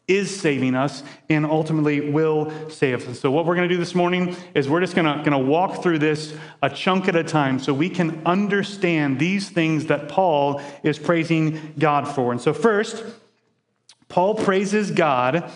is 0.10 0.38
saving 0.38 0.76
us 0.76 1.04
and 1.30 1.46
ultimately 1.46 2.10
will 2.10 2.52
save 2.70 3.08
us. 3.08 3.20
So, 3.20 3.32
what 3.32 3.46
we're 3.46 3.56
going 3.56 3.70
to 3.70 3.74
do 3.74 3.80
this 3.80 3.96
morning 3.96 4.36
is 4.56 4.68
we're 4.68 4.82
just 4.82 4.96
going 4.96 5.06
to, 5.06 5.24
going 5.24 5.32
to 5.32 5.50
walk 5.50 5.82
through 5.82 6.00
this 6.00 6.36
a 6.62 6.70
chunk 6.70 7.08
at 7.08 7.16
a 7.16 7.24
time 7.24 7.60
so 7.60 7.74
we 7.74 7.90
can 7.90 8.22
understand 8.26 9.20
these 9.20 9.50
things 9.50 9.86
that 9.86 10.10
Paul 10.10 10.62
is 10.84 11.00
praising 11.00 11.76
God 11.78 12.08
for. 12.08 12.32
And 12.32 12.42
so, 12.42 12.54
first, 12.54 13.04
Paul 14.10 14.36
praises 14.36 14.92
God 14.92 15.50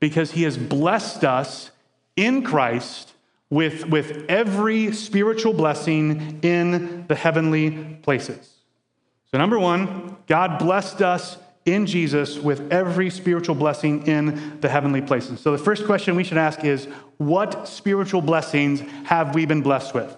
because 0.00 0.32
he 0.32 0.42
has 0.42 0.58
blessed 0.58 1.24
us 1.24 1.70
in 2.16 2.42
Christ 2.42 3.12
with, 3.48 3.86
with 3.88 4.24
every 4.28 4.92
spiritual 4.92 5.52
blessing 5.52 6.40
in 6.42 7.06
the 7.06 7.14
heavenly 7.14 7.98
places. 8.02 8.56
So, 9.30 9.38
number 9.38 9.58
one, 9.58 10.16
God 10.26 10.58
blessed 10.58 11.02
us 11.02 11.36
in 11.66 11.86
Jesus 11.86 12.38
with 12.38 12.72
every 12.72 13.10
spiritual 13.10 13.54
blessing 13.54 14.06
in 14.06 14.60
the 14.60 14.68
heavenly 14.68 15.02
places. 15.02 15.40
So 15.40 15.52
the 15.52 15.58
first 15.58 15.84
question 15.84 16.16
we 16.16 16.24
should 16.24 16.38
ask 16.38 16.64
is 16.64 16.86
what 17.18 17.68
spiritual 17.68 18.22
blessings 18.22 18.80
have 19.04 19.34
we 19.34 19.44
been 19.44 19.62
blessed 19.62 19.94
with? 19.94 20.16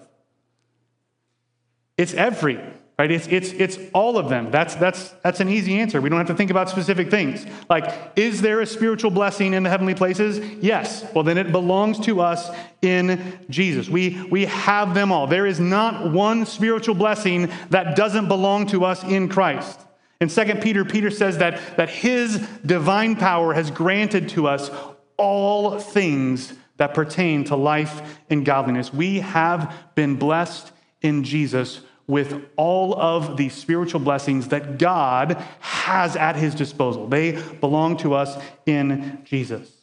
It's 1.97 2.13
every, 2.13 2.59
right? 2.97 3.11
It's, 3.11 3.27
it's, 3.27 3.51
it's 3.51 3.77
all 3.93 4.17
of 4.17 4.29
them. 4.29 4.51
That's, 4.51 4.75
that's, 4.75 5.09
that's 5.21 5.41
an 5.41 5.49
easy 5.49 5.77
answer. 5.79 6.01
We 6.01 6.09
don't 6.09 6.17
have 6.17 6.27
to 6.27 6.33
think 6.33 6.49
about 6.49 6.69
specific 6.69 7.11
things. 7.11 7.45
Like, 7.69 8.13
is 8.15 8.41
there 8.41 8.61
a 8.61 8.65
spiritual 8.65 9.11
blessing 9.11 9.53
in 9.53 9.63
the 9.63 9.69
heavenly 9.69 9.93
places? 9.93 10.39
Yes. 10.63 11.05
Well, 11.13 11.23
then 11.23 11.37
it 11.37 11.51
belongs 11.51 11.99
to 12.05 12.21
us 12.21 12.49
in 12.81 13.39
Jesus. 13.49 13.89
We, 13.89 14.23
we 14.31 14.45
have 14.45 14.95
them 14.95 15.11
all. 15.11 15.27
There 15.27 15.45
is 15.45 15.59
not 15.59 16.11
one 16.11 16.45
spiritual 16.45 16.95
blessing 16.95 17.51
that 17.69 17.95
doesn't 17.95 18.27
belong 18.27 18.65
to 18.67 18.85
us 18.85 19.03
in 19.03 19.27
Christ. 19.27 19.81
In 20.23 20.29
2 20.29 20.55
Peter, 20.61 20.85
Peter 20.85 21.11
says 21.11 21.39
that, 21.39 21.75
that 21.75 21.89
his 21.89 22.37
divine 22.65 23.17
power 23.17 23.53
has 23.53 23.69
granted 23.69 24.29
to 24.29 24.47
us 24.47 24.71
all 25.17 25.79
things 25.79 26.53
that 26.77 26.93
pertain 26.93 27.43
to 27.43 27.57
life 27.57 28.17
and 28.29 28.45
godliness. 28.45 28.93
We 28.93 29.19
have 29.19 29.75
been 29.95 30.15
blessed 30.15 30.71
in 31.01 31.25
Jesus 31.25 31.81
with 32.07 32.41
all 32.55 32.97
of 32.97 33.35
the 33.35 33.49
spiritual 33.49 33.99
blessings 33.99 34.47
that 34.47 34.79
God 34.79 35.43
has 35.59 36.15
at 36.15 36.37
his 36.37 36.55
disposal. 36.55 37.05
They 37.05 37.33
belong 37.59 37.97
to 37.97 38.13
us 38.13 38.41
in 38.65 39.19
Jesus. 39.25 39.73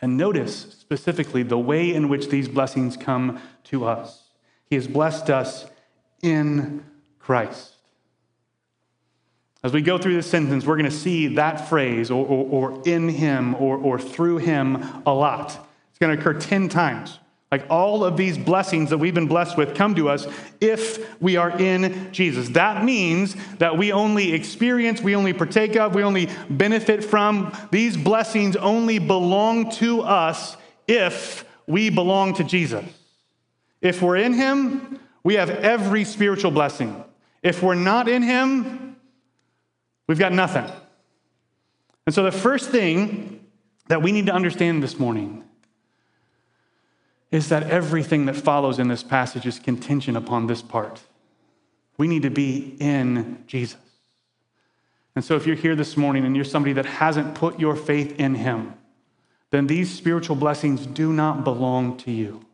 And 0.00 0.16
notice 0.16 0.54
specifically 0.78 1.42
the 1.42 1.58
way 1.58 1.92
in 1.92 2.08
which 2.08 2.28
these 2.28 2.46
blessings 2.46 2.96
come 2.96 3.40
to 3.64 3.86
us. 3.86 4.22
He 4.66 4.76
has 4.76 4.86
blessed 4.86 5.30
us 5.30 5.66
in 6.22 6.84
Christ. 7.18 7.74
As 9.62 9.72
we 9.72 9.82
go 9.82 9.98
through 9.98 10.14
this 10.14 10.26
sentence, 10.26 10.64
we're 10.64 10.76
going 10.76 10.90
to 10.90 10.96
see 10.96 11.26
that 11.34 11.68
phrase, 11.68 12.10
or, 12.10 12.26
or, 12.26 12.70
or, 12.70 12.82
in 12.86 13.08
him, 13.10 13.54
or, 13.56 13.76
or 13.76 13.98
through 13.98 14.38
him, 14.38 14.82
a 15.04 15.12
lot. 15.12 15.68
It's 15.90 15.98
going 15.98 16.16
to 16.16 16.20
occur 16.20 16.38
10 16.38 16.70
times. 16.70 17.18
Like 17.52 17.66
all 17.68 18.04
of 18.04 18.16
these 18.16 18.38
blessings 18.38 18.90
that 18.90 18.98
we've 18.98 19.12
been 19.12 19.26
blessed 19.26 19.56
with 19.56 19.74
come 19.74 19.96
to 19.96 20.08
us 20.08 20.26
if 20.60 21.20
we 21.20 21.36
are 21.36 21.50
in 21.58 22.12
Jesus. 22.12 22.50
That 22.50 22.84
means 22.84 23.34
that 23.56 23.76
we 23.76 23.90
only 23.92 24.32
experience, 24.32 25.00
we 25.02 25.16
only 25.16 25.32
partake 25.32 25.74
of, 25.74 25.94
we 25.94 26.04
only 26.04 26.28
benefit 26.48 27.02
from. 27.02 27.52
These 27.72 27.96
blessings 27.96 28.54
only 28.54 29.00
belong 29.00 29.70
to 29.72 30.02
us 30.02 30.56
if 30.86 31.44
we 31.66 31.90
belong 31.90 32.34
to 32.34 32.44
Jesus. 32.44 32.84
If 33.82 34.00
we're 34.00 34.16
in 34.16 34.32
him, 34.32 35.00
we 35.24 35.34
have 35.34 35.50
every 35.50 36.04
spiritual 36.04 36.52
blessing. 36.52 37.04
If 37.42 37.64
we're 37.64 37.74
not 37.74 38.08
in 38.08 38.22
him, 38.22 38.89
We've 40.10 40.18
got 40.18 40.32
nothing. 40.32 40.64
And 42.04 42.12
so, 42.12 42.24
the 42.24 42.32
first 42.32 42.70
thing 42.70 43.46
that 43.86 44.02
we 44.02 44.10
need 44.10 44.26
to 44.26 44.32
understand 44.32 44.82
this 44.82 44.98
morning 44.98 45.44
is 47.30 47.48
that 47.50 47.70
everything 47.70 48.26
that 48.26 48.34
follows 48.34 48.80
in 48.80 48.88
this 48.88 49.04
passage 49.04 49.46
is 49.46 49.60
contingent 49.60 50.16
upon 50.16 50.48
this 50.48 50.62
part. 50.62 51.00
We 51.96 52.08
need 52.08 52.22
to 52.22 52.30
be 52.30 52.76
in 52.80 53.44
Jesus. 53.46 53.78
And 55.14 55.24
so, 55.24 55.36
if 55.36 55.46
you're 55.46 55.54
here 55.54 55.76
this 55.76 55.96
morning 55.96 56.24
and 56.24 56.34
you're 56.34 56.44
somebody 56.44 56.72
that 56.72 56.86
hasn't 56.86 57.36
put 57.36 57.60
your 57.60 57.76
faith 57.76 58.18
in 58.18 58.34
Him, 58.34 58.74
then 59.50 59.68
these 59.68 59.96
spiritual 59.96 60.34
blessings 60.34 60.86
do 60.86 61.12
not 61.12 61.44
belong 61.44 61.96
to 61.98 62.10
you. 62.10 62.44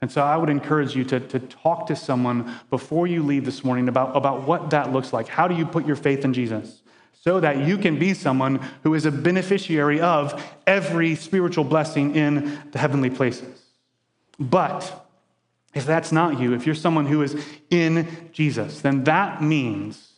And 0.00 0.10
so 0.10 0.22
I 0.22 0.36
would 0.36 0.50
encourage 0.50 0.94
you 0.94 1.04
to, 1.04 1.18
to 1.20 1.40
talk 1.40 1.86
to 1.88 1.96
someone 1.96 2.56
before 2.70 3.06
you 3.06 3.22
leave 3.22 3.44
this 3.44 3.64
morning 3.64 3.88
about, 3.88 4.16
about 4.16 4.46
what 4.46 4.70
that 4.70 4.92
looks 4.92 5.12
like. 5.12 5.26
How 5.26 5.48
do 5.48 5.56
you 5.56 5.66
put 5.66 5.86
your 5.86 5.96
faith 5.96 6.24
in 6.24 6.32
Jesus? 6.32 6.82
So 7.20 7.40
that 7.40 7.66
you 7.66 7.76
can 7.78 7.98
be 7.98 8.14
someone 8.14 8.60
who 8.84 8.94
is 8.94 9.04
a 9.04 9.10
beneficiary 9.10 10.00
of 10.00 10.40
every 10.66 11.16
spiritual 11.16 11.64
blessing 11.64 12.14
in 12.14 12.60
the 12.70 12.78
heavenly 12.78 13.10
places. 13.10 13.64
But 14.38 15.06
if 15.74 15.84
that's 15.84 16.12
not 16.12 16.40
you, 16.40 16.54
if 16.54 16.64
you're 16.64 16.74
someone 16.76 17.06
who 17.06 17.22
is 17.22 17.44
in 17.70 18.06
Jesus, 18.32 18.80
then 18.80 19.04
that 19.04 19.42
means 19.42 20.12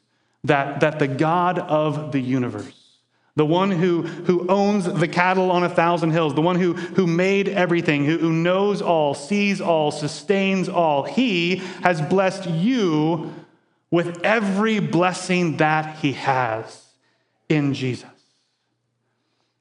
that, 0.45 0.81
that 0.81 0.99
the 0.99 1.09
God 1.09 1.59
of 1.59 2.13
the 2.13 2.21
universe, 2.21 2.80
the 3.37 3.47
one 3.47 3.71
who, 3.71 4.03
who 4.03 4.47
owns 4.49 4.85
the 4.85 5.09
cattle 5.09 5.51
on 5.51 5.63
a 5.63 5.69
thousand 5.69 6.11
hills, 6.11 6.35
the 6.35 6.43
one 6.43 6.57
who, 6.57 6.75
who 6.75 7.07
made 7.07 7.49
everything, 7.49 8.05
who, 8.05 8.19
who 8.19 8.33
knows 8.33 8.83
all, 8.83 9.15
sees 9.15 9.61
all, 9.61 9.91
sustains 9.91 10.69
all. 10.69 11.05
He 11.05 11.57
has 11.83 12.01
blessed 12.03 12.49
you 12.51 13.33
with 13.91 14.21
every 14.25 14.79
blessing 14.79 15.57
that 15.59 15.99
he 15.99 16.13
has 16.13 16.87
in 17.49 17.75
Jesus. 17.75 18.09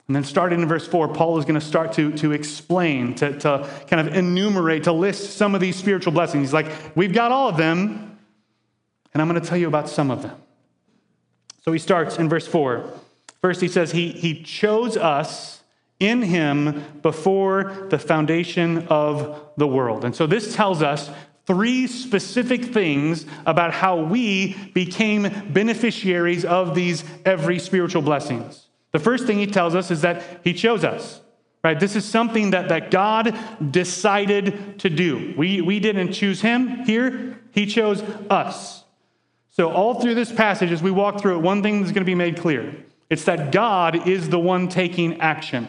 And 0.08 0.16
then 0.16 0.24
starting 0.24 0.62
in 0.62 0.68
verse 0.68 0.88
4, 0.88 1.10
Paul 1.10 1.38
is 1.38 1.46
going 1.46 1.60
to 1.60 1.66
start 1.66 1.94
to, 1.94 2.12
to 2.18 2.32
explain, 2.32 3.14
to, 3.16 3.38
to 3.40 3.70
kind 3.88 4.08
of 4.08 4.16
enumerate, 4.16 4.86
to 4.86 4.92
list 4.92 5.38
some 5.38 5.54
of 5.54 5.62
these 5.62 5.76
spiritual 5.76 6.12
blessings. 6.12 6.48
He's 6.48 6.54
like, 6.54 6.72
we've 6.96 7.14
got 7.14 7.32
all 7.32 7.50
of 7.50 7.58
them, 7.58 8.18
and 9.14 9.22
I'm 9.22 9.30
going 9.30 9.40
to 9.40 9.48
tell 9.48 9.58
you 9.58 9.68
about 9.68 9.88
some 9.88 10.10
of 10.10 10.24
them. 10.24 10.36
So 11.62 11.72
he 11.72 11.78
starts 11.78 12.18
in 12.18 12.28
verse 12.28 12.48
4. 12.48 12.92
First, 13.42 13.62
he 13.62 13.68
says, 13.68 13.92
He, 13.92 14.12
he 14.12 14.42
chose 14.42 14.98
us 14.98 15.60
in 16.00 16.22
him 16.22 16.84
before 17.02 17.88
the 17.90 18.00
foundation 18.00 18.88
of 18.88 19.50
the 19.58 19.68
world. 19.68 20.06
And 20.06 20.16
so 20.16 20.26
this 20.28 20.56
tells 20.56 20.82
us 20.82 21.10
three 21.46 21.88
specific 21.88 22.66
things 22.66 23.26
about 23.46 23.74
how 23.74 24.02
we 24.02 24.54
became 24.74 25.24
beneficiaries 25.52 26.46
of 26.46 26.74
these 26.74 27.04
every 27.26 27.60
spiritual 27.60 28.02
blessings. 28.02 28.68
The 28.92 29.00
first 29.00 29.26
thing 29.26 29.40
he 29.40 29.48
tells 29.48 29.76
us 29.76 29.92
is 29.92 30.02
that 30.02 30.24
he 30.44 30.54
chose 30.54 30.84
us. 30.84 31.22
Right? 31.62 31.78
This 31.78 31.98
is 31.98 32.06
something 32.06 32.52
that, 32.52 32.70
that 32.70 32.90
God 32.90 33.38
decided 33.72 34.80
to 34.80 34.90
do. 34.90 35.34
We, 35.38 35.60
we 35.60 35.82
didn't 35.82 36.14
choose 36.14 36.40
him 36.40 36.86
here, 36.86 37.38
he 37.52 37.66
chose 37.66 38.02
us. 38.30 38.86
So, 39.50 39.70
all 39.70 40.00
through 40.00 40.16
this 40.16 40.32
passage, 40.32 40.72
as 40.72 40.82
we 40.82 40.92
walk 40.92 41.20
through 41.20 41.36
it, 41.36 41.42
one 41.42 41.62
thing 41.62 41.84
is 41.84 41.92
going 41.92 41.96
to 41.96 42.06
be 42.06 42.16
made 42.16 42.38
clear 42.38 42.74
it's 43.10 43.26
that 43.26 43.52
God 43.52 44.08
is 44.08 44.30
the 44.30 44.40
one 44.40 44.68
taking 44.68 45.20
action. 45.22 45.68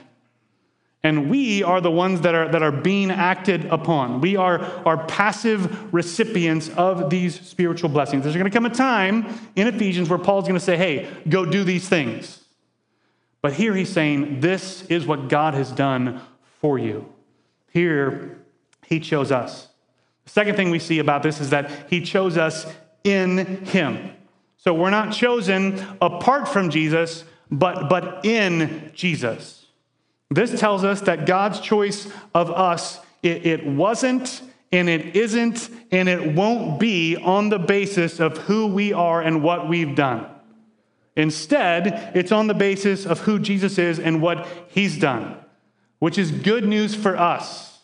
And 1.03 1.31
we 1.31 1.63
are 1.63 1.81
the 1.81 1.91
ones 1.91 2.21
that 2.23 2.35
are, 2.35 2.49
that 2.49 2.63
are 2.63 2.73
being 2.73 3.11
acted 3.11 3.65
upon. 3.67 4.21
We 4.21 4.37
are, 4.37 4.61
are 4.85 5.07
passive 5.07 5.95
recipients 5.95 6.69
of 6.71 7.09
these 7.09 7.41
spiritual 7.41 7.89
blessings. 7.89 8.23
There's 8.23 8.37
going 8.37 8.45
to 8.45 8.51
come 8.51 8.67
a 8.67 8.71
time 8.71 9.27
in 9.57 9.67
Ephesians 9.67 10.11
where 10.11 10.19
Paul's 10.19 10.45
going 10.45 10.59
to 10.59 10.65
say, 10.65 10.77
hey, 10.77 11.09
go 11.27 11.47
do 11.47 11.65
these 11.65 11.89
things. 11.89 12.41
But 13.43 13.55
here 13.55 13.75
he's 13.75 13.91
saying, 13.91 14.41
This 14.41 14.83
is 14.85 15.07
what 15.07 15.29
God 15.29 15.55
has 15.55 15.73
done 15.73 16.21
for 16.61 16.79
you. 16.79 17.11
Here, 17.73 18.39
he 18.87 19.01
chose 19.01 19.33
us. 19.33 19.69
The 20.25 20.31
second 20.31 20.57
thing 20.57 20.71
we 20.71 20.79
see 20.79 20.99
about 20.99 21.23
this 21.23 21.41
is 21.41 21.51
that 21.51 21.71
he 21.89 22.03
chose 22.03 22.37
us 22.37 22.67
in 23.05 23.65
him. 23.65 24.13
So 24.63 24.75
we're 24.75 24.91
not 24.91 25.15
chosen 25.15 25.83
apart 26.03 26.47
from 26.47 26.69
Jesus, 26.69 27.25
but, 27.51 27.89
but 27.89 28.27
in 28.27 28.91
Jesus. 28.95 29.65
This 30.31 30.61
tells 30.61 30.85
us 30.85 31.01
that 31.03 31.25
God's 31.25 31.61
choice 31.61 32.13
of 32.35 32.51
us, 32.51 33.01
it, 33.23 33.47
it 33.47 33.67
wasn't 33.67 34.43
and 34.71 34.89
it 34.89 35.17
isn't 35.17 35.71
and 35.91 36.11
it 36.11 36.35
won't 36.35 36.79
be 36.79 37.17
on 37.17 37.49
the 37.49 37.59
basis 37.59 38.21
of 38.21 38.37
who 38.37 38.67
we 38.67 38.93
are 38.93 39.23
and 39.23 39.43
what 39.43 39.67
we've 39.67 39.97
done. 39.97 40.27
Instead, 41.17 42.13
it's 42.15 42.31
on 42.31 42.47
the 42.47 42.55
basis 42.55 43.07
of 43.07 43.21
who 43.21 43.39
Jesus 43.39 43.79
is 43.79 43.99
and 43.99 44.21
what 44.21 44.47
he's 44.69 44.99
done, 44.99 45.37
which 46.01 46.19
is 46.19 46.31
good 46.31 46.65
news 46.65 46.95
for 46.95 47.17
us 47.17 47.79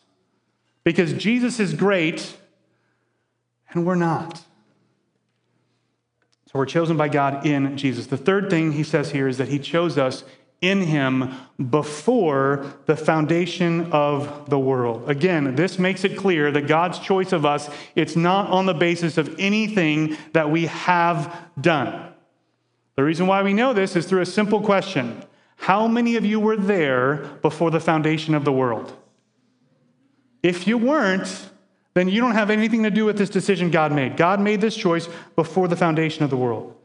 because 0.85 1.15
Jesus 1.15 1.59
is 1.59 1.73
great 1.73 2.37
and 3.71 3.87
we're 3.87 3.95
not. 3.95 4.43
So 6.57 6.61
we're 6.61 6.65
chosen 6.65 6.97
by 6.97 7.09
God 7.09 7.45
in 7.45 7.77
Jesus. 7.77 8.07
The 8.07 8.17
third 8.17 8.49
thing 8.49 8.73
he 8.73 8.83
says 8.83 9.11
here 9.11 9.29
is 9.29 9.37
that 9.37 9.49
he 9.49 9.59
chose 9.59 9.99
us 9.99 10.25
in 10.63 10.81
him 10.81 11.35
before 11.69 12.65
the 12.87 12.97
foundation 12.97 13.93
of 13.93 14.49
the 14.49 14.59
world. 14.59 15.07
Again, 15.07 15.55
this 15.55 15.79
makes 15.79 16.03
it 16.03 16.17
clear 16.17 16.51
that 16.51 16.67
God's 16.67 16.99
choice 16.99 17.33
of 17.35 17.45
us, 17.45 17.69
it's 17.95 18.17
not 18.17 18.49
on 18.49 18.65
the 18.65 18.73
basis 18.73 19.19
of 19.19 19.37
anything 19.39 20.17
that 20.33 20.51
we 20.51 20.65
have 20.65 21.37
done. 21.61 22.15
The 22.95 23.05
reason 23.05 23.27
why 23.27 23.43
we 23.43 23.53
know 23.53 23.75
this 23.75 23.95
is 23.95 24.07
through 24.07 24.23
a 24.23 24.27
simple 24.27 24.63
question 24.63 25.23
How 25.57 25.87
many 25.87 26.17
of 26.17 26.25
you 26.25 26.41
were 26.41 26.57
there 26.57 27.17
before 27.43 27.71
the 27.71 27.81
foundation 27.81 28.35
of 28.35 28.47
the 28.47 28.53
world? 28.53 28.97
If 30.43 30.67
you 30.67 30.79
weren't, 30.79 31.51
then 31.97 32.09
you 32.09 32.21
don't 32.21 32.33
have 32.33 32.51
anything 32.51 32.83
to 32.83 32.91
do 32.91 33.07
with 33.07 33.17
this 33.17 33.31
decision 33.31 33.71
God 33.71 33.91
made. 33.91 34.19
God 34.19 34.39
made 34.39 34.61
this 34.61 34.77
choice 34.77 35.09
before 35.35 35.67
the 35.67 35.77
foundation 35.77 36.25
of 36.25 36.31
the 36.31 36.37
world. 36.37 36.77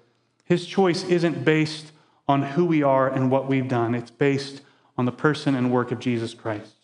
His 0.45 0.65
choice 0.65 1.03
isn't 1.03 1.43
based 1.43 1.91
on 2.29 2.41
who 2.41 2.65
we 2.65 2.81
are 2.81 3.09
and 3.09 3.29
what 3.29 3.49
we've 3.49 3.67
done, 3.67 3.93
it's 3.93 4.09
based 4.09 4.61
on 4.97 5.03
the 5.03 5.11
person 5.11 5.53
and 5.53 5.69
work 5.69 5.91
of 5.91 5.99
Jesus 5.99 6.33
Christ. 6.33 6.75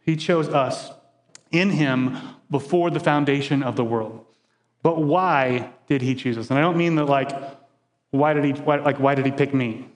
He 0.00 0.14
chose 0.14 0.48
us 0.48 0.92
in 1.50 1.70
Him 1.70 2.18
before 2.52 2.88
the 2.88 3.00
foundation 3.00 3.64
of 3.64 3.74
the 3.74 3.84
world. 3.84 4.26
But 4.84 5.02
why 5.02 5.70
did 5.88 6.02
He 6.02 6.14
choose 6.14 6.38
us? 6.38 6.50
And 6.50 6.58
I 6.60 6.62
don't 6.62 6.76
mean 6.76 6.94
that, 6.96 7.06
like, 7.06 7.32
why 8.12 8.32
did 8.32 8.44
he, 8.44 8.52
why, 8.52 8.76
like, 8.76 9.00
why 9.00 9.16
did 9.16 9.26
he 9.26 9.32
pick 9.32 9.52
me? 9.52 9.88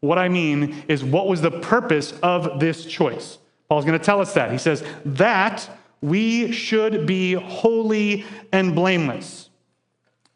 What 0.00 0.16
I 0.18 0.30
mean 0.30 0.82
is, 0.88 1.04
what 1.04 1.26
was 1.26 1.42
the 1.42 1.50
purpose 1.50 2.14
of 2.22 2.58
this 2.58 2.86
choice? 2.86 3.36
Paul's 3.68 3.84
going 3.84 3.98
to 3.98 4.04
tell 4.04 4.20
us 4.20 4.32
that. 4.32 4.50
He 4.50 4.58
says, 4.58 4.82
that 5.04 5.68
we 6.04 6.52
should 6.52 7.06
be 7.06 7.32
holy 7.32 8.26
and 8.52 8.74
blameless. 8.74 9.48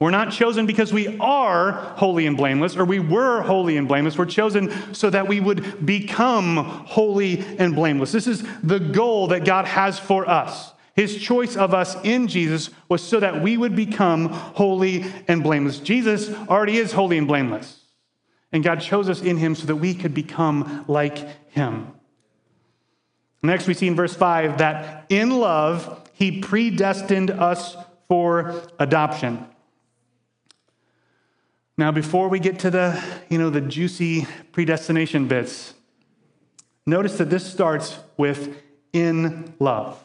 We're 0.00 0.10
not 0.10 0.32
chosen 0.32 0.64
because 0.64 0.94
we 0.94 1.18
are 1.18 1.72
holy 1.72 2.26
and 2.26 2.38
blameless, 2.38 2.74
or 2.74 2.86
we 2.86 3.00
were 3.00 3.42
holy 3.42 3.76
and 3.76 3.86
blameless. 3.86 4.16
We're 4.16 4.24
chosen 4.24 4.94
so 4.94 5.10
that 5.10 5.28
we 5.28 5.40
would 5.40 5.84
become 5.84 6.56
holy 6.56 7.40
and 7.58 7.74
blameless. 7.74 8.12
This 8.12 8.26
is 8.26 8.44
the 8.62 8.78
goal 8.78 9.26
that 9.28 9.44
God 9.44 9.66
has 9.66 9.98
for 9.98 10.26
us. 10.26 10.72
His 10.94 11.18
choice 11.20 11.54
of 11.54 11.74
us 11.74 11.96
in 12.02 12.28
Jesus 12.28 12.70
was 12.88 13.02
so 13.02 13.20
that 13.20 13.42
we 13.42 13.58
would 13.58 13.76
become 13.76 14.30
holy 14.30 15.04
and 15.28 15.42
blameless. 15.42 15.80
Jesus 15.80 16.32
already 16.48 16.78
is 16.78 16.92
holy 16.92 17.18
and 17.18 17.28
blameless. 17.28 17.80
And 18.52 18.64
God 18.64 18.80
chose 18.80 19.10
us 19.10 19.20
in 19.20 19.36
him 19.36 19.54
so 19.54 19.66
that 19.66 19.76
we 19.76 19.92
could 19.92 20.14
become 20.14 20.86
like 20.88 21.50
him. 21.50 21.92
Next, 23.42 23.66
we 23.66 23.74
see 23.74 23.86
in 23.86 23.94
verse 23.94 24.14
5 24.14 24.58
that 24.58 25.06
in 25.08 25.30
love, 25.30 26.08
he 26.12 26.40
predestined 26.40 27.30
us 27.30 27.76
for 28.08 28.62
adoption. 28.78 29.46
Now, 31.76 31.92
before 31.92 32.28
we 32.28 32.40
get 32.40 32.58
to 32.60 32.70
the, 32.70 33.02
you 33.28 33.38
know, 33.38 33.50
the 33.50 33.60
juicy 33.60 34.26
predestination 34.50 35.28
bits, 35.28 35.74
notice 36.86 37.18
that 37.18 37.30
this 37.30 37.46
starts 37.46 37.98
with 38.16 38.60
in 38.92 39.54
love. 39.60 40.04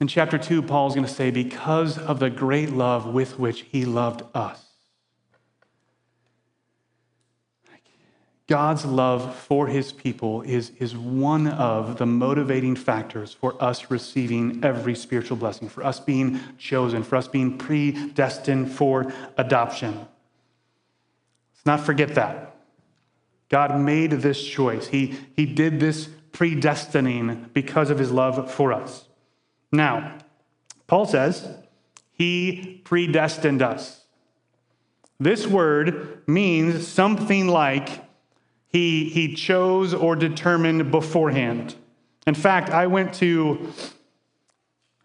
In 0.00 0.08
chapter 0.08 0.36
2, 0.36 0.62
Paul 0.62 0.88
is 0.88 0.94
going 0.94 1.06
to 1.06 1.12
say, 1.12 1.30
because 1.30 1.96
of 1.96 2.18
the 2.18 2.30
great 2.30 2.70
love 2.70 3.06
with 3.06 3.38
which 3.38 3.60
he 3.62 3.84
loved 3.84 4.22
us. 4.34 4.63
God's 8.46 8.84
love 8.84 9.34
for 9.34 9.68
his 9.68 9.90
people 9.92 10.42
is, 10.42 10.70
is 10.78 10.94
one 10.94 11.46
of 11.46 11.96
the 11.96 12.04
motivating 12.04 12.76
factors 12.76 13.32
for 13.32 13.62
us 13.62 13.90
receiving 13.90 14.62
every 14.62 14.94
spiritual 14.94 15.38
blessing, 15.38 15.70
for 15.70 15.82
us 15.82 15.98
being 15.98 16.40
chosen, 16.58 17.02
for 17.02 17.16
us 17.16 17.26
being 17.26 17.56
predestined 17.56 18.70
for 18.70 19.10
adoption. 19.38 19.94
Let's 19.94 21.64
not 21.64 21.80
forget 21.80 22.14
that. 22.16 22.56
God 23.48 23.80
made 23.80 24.10
this 24.10 24.44
choice, 24.44 24.88
He, 24.88 25.16
he 25.34 25.46
did 25.46 25.80
this 25.80 26.08
predestining 26.32 27.52
because 27.54 27.88
of 27.88 27.98
His 27.98 28.10
love 28.10 28.52
for 28.52 28.74
us. 28.74 29.06
Now, 29.72 30.18
Paul 30.86 31.06
says, 31.06 31.48
He 32.12 32.82
predestined 32.84 33.62
us. 33.62 34.02
This 35.18 35.46
word 35.46 36.22
means 36.26 36.86
something 36.86 37.48
like 37.48 38.03
he, 38.74 39.08
he 39.08 39.32
chose 39.34 39.94
or 39.94 40.16
determined 40.16 40.90
beforehand. 40.90 41.76
In 42.26 42.34
fact, 42.34 42.70
I 42.70 42.88
went 42.88 43.14
to, 43.14 43.72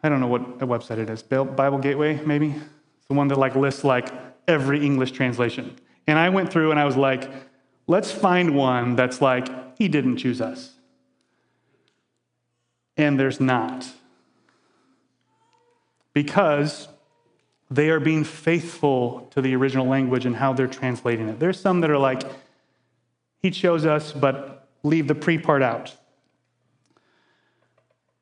I 0.02 0.10
don't 0.10 0.20
know 0.20 0.26
what 0.26 0.58
website 0.58 0.98
it 0.98 1.08
is, 1.08 1.22
Bible 1.22 1.78
Gateway, 1.78 2.20
maybe? 2.26 2.48
It's 2.48 3.08
the 3.08 3.14
one 3.14 3.28
that 3.28 3.38
like 3.38 3.56
lists 3.56 3.84
like 3.84 4.12
every 4.48 4.84
English 4.84 5.12
translation. 5.12 5.78
And 6.08 6.18
I 6.18 6.30
went 6.30 6.52
through 6.52 6.72
and 6.72 6.80
I 6.80 6.86
was 6.86 6.98
like, 6.98 7.30
let's 7.86 8.12
find 8.12 8.56
one 8.56 8.96
that's 8.96 9.22
like, 9.22 9.78
he 9.78 9.88
didn't 9.88 10.18
choose 10.18 10.42
us. 10.42 10.74
And 12.98 13.20
there's 13.20 13.40
not 13.40 13.88
because 16.14 16.88
they 17.70 17.92
are 17.92 18.00
being 18.00 18.24
faithful 18.24 19.28
to 19.30 19.44
the 19.44 19.56
original 19.56 19.86
language 19.86 20.26
and 20.26 20.36
how 20.36 20.54
they're 20.54 20.66
translating 20.66 21.30
it. 21.30 21.40
There's 21.40 21.60
some 21.60 21.82
that 21.82 21.92
are 21.92 22.00
like, 22.00 22.24
he 23.42 23.52
chose 23.52 23.86
us, 23.86 24.12
but 24.12 24.68
leave 24.84 25.08
the 25.08 25.16
pre 25.16 25.38
part 25.38 25.62
out. 25.62 25.96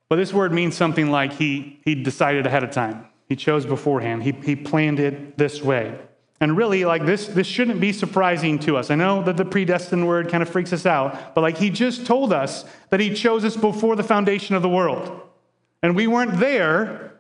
But 0.10 0.16
this 0.16 0.34
word 0.34 0.54
means 0.54 0.76
something 0.76 1.12
like 1.12 1.34
he, 1.34 1.80
he 1.84 1.96
decided 1.96 2.46
ahead 2.46 2.64
of 2.64 2.72
time. 2.72 3.08
He 3.28 3.36
chose 3.36 3.66
beforehand. 3.66 4.24
He, 4.24 4.32
he 4.32 4.56
planned 4.56 5.00
it 5.00 5.38
this 5.38 5.62
way. 5.62 5.98
And 6.40 6.56
really, 6.56 6.86
like 6.86 7.06
this, 7.06 7.28
this 7.28 7.48
shouldn't 7.48 7.82
be 7.82 7.92
surprising 7.92 8.60
to 8.60 8.78
us. 8.78 8.92
I 8.92 8.96
know 8.96 9.24
that 9.24 9.38
the 9.38 9.46
predestined 9.46 10.08
word 10.08 10.30
kind 10.30 10.44
of 10.44 10.50
freaks 10.50 10.72
us 10.72 10.86
out, 10.86 11.34
but 11.34 11.42
like 11.42 11.58
he 11.58 11.70
just 11.70 12.06
told 12.06 12.32
us 12.32 12.64
that 12.90 13.00
he 13.00 13.14
chose 13.14 13.44
us 13.44 13.58
before 13.58 13.96
the 13.96 14.04
foundation 14.04 14.56
of 14.56 14.62
the 14.62 14.70
world. 14.70 15.22
And 15.82 15.96
we 15.96 16.08
weren't 16.08 16.40
there, 16.40 17.20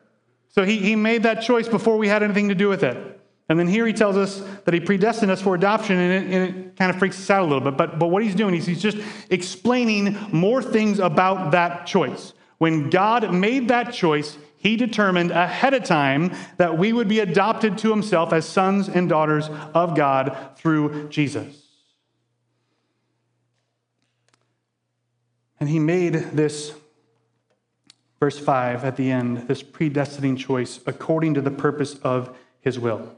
so 0.49 0.63
he, 0.63 0.77
he 0.77 0.95
made 0.95 1.23
that 1.23 1.41
choice 1.41 1.67
before 1.67 1.97
we 1.97 2.07
had 2.07 2.21
anything 2.21 2.49
to 2.49 2.55
do 2.55 2.69
with 2.69 2.83
it. 2.83 3.19
And 3.49 3.57
then 3.57 3.67
here 3.67 3.87
he 3.87 3.93
tells 3.93 4.17
us 4.17 4.41
that 4.65 4.73
he 4.73 4.79
predestined 4.79 5.31
us 5.31 5.41
for 5.41 5.55
adoption, 5.55 5.97
and 5.97 6.13
it, 6.13 6.35
and 6.35 6.49
it, 6.49 6.75
kind 6.75 6.91
of 6.91 6.99
freaks 6.99 7.17
us 7.17 7.29
out 7.29 7.41
a 7.41 7.45
little 7.45 7.61
bit. 7.61 7.77
But, 7.77 7.97
but 7.97 8.07
what 8.07 8.21
he's 8.21 8.35
doing 8.35 8.53
is 8.55 8.65
he's 8.65 8.81
just 8.81 8.97
explaining 9.29 10.17
more 10.31 10.61
things 10.61 10.99
about 10.99 11.51
that 11.51 11.87
choice. 11.87 12.33
When 12.57 12.89
God 12.89 13.33
made 13.33 13.69
that 13.69 13.93
choice, 13.93 14.37
he 14.57 14.75
determined 14.75 15.31
ahead 15.31 15.73
of 15.73 15.85
time 15.85 16.35
that 16.57 16.77
we 16.77 16.91
would 16.91 17.07
be 17.07 17.19
adopted 17.19 17.77
to 17.79 17.89
himself 17.89 18.33
as 18.33 18.45
sons 18.45 18.89
and 18.89 19.07
daughters 19.07 19.47
of 19.73 19.95
God 19.95 20.35
through 20.57 21.07
Jesus. 21.09 21.63
And 25.59 25.69
he 25.69 25.79
made 25.79 26.13
this, 26.13 26.73
verse 28.19 28.37
5 28.37 28.83
at 28.83 28.97
the 28.97 29.09
end, 29.09 29.47
this 29.47 29.63
predestining 29.63 30.37
choice 30.37 30.79
according 30.85 31.33
to 31.35 31.41
the 31.41 31.51
purpose 31.51 31.95
of 32.03 32.35
his 32.59 32.77
will. 32.77 33.16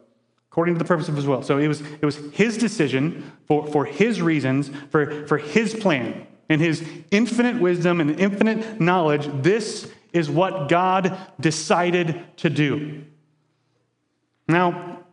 According 0.59 0.75
to 0.75 0.79
the 0.79 0.87
purpose 0.89 1.07
of 1.07 1.15
his 1.15 1.25
will. 1.25 1.41
So 1.41 1.57
it 1.57 1.69
was, 1.69 1.79
it 1.79 2.03
was 2.03 2.17
his 2.33 2.57
decision 2.57 3.31
for, 3.47 3.65
for 3.67 3.85
his 3.85 4.21
reasons, 4.21 4.69
for, 4.89 5.25
for 5.25 5.37
his 5.37 5.73
plan. 5.73 6.27
In 6.49 6.59
his 6.59 6.83
infinite 7.11 7.61
wisdom 7.61 8.01
and 8.01 8.19
infinite 8.19 8.81
knowledge, 8.81 9.29
this 9.41 9.89
is 10.11 10.29
what 10.29 10.67
God 10.67 11.17
decided 11.39 12.25
to 12.39 12.49
do. 12.49 13.05
Now, 14.49 15.05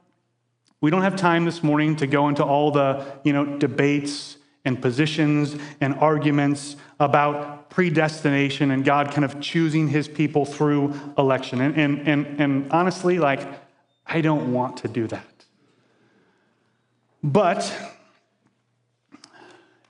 we 0.80 0.90
don't 0.90 1.02
have 1.02 1.14
time 1.14 1.44
this 1.44 1.62
morning 1.62 1.94
to 1.96 2.08
go 2.08 2.28
into 2.28 2.42
all 2.42 2.72
the, 2.72 3.06
you 3.22 3.32
know, 3.32 3.56
debates 3.56 4.38
and 4.64 4.82
positions 4.82 5.54
and 5.80 5.94
arguments 5.94 6.74
about 6.98 7.70
predestination 7.70 8.72
and 8.72 8.84
God 8.84 9.12
kind 9.12 9.24
of 9.24 9.38
choosing 9.40 9.86
his 9.86 10.08
people 10.08 10.44
through 10.44 10.92
election. 11.16 11.60
And, 11.60 11.76
and, 11.76 12.08
and, 12.08 12.40
and 12.40 12.72
honestly, 12.72 13.20
like, 13.20 13.46
I 14.04 14.22
don't 14.22 14.52
want 14.52 14.78
to 14.78 14.88
do 14.88 15.06
that. 15.06 15.35
But 17.26 17.74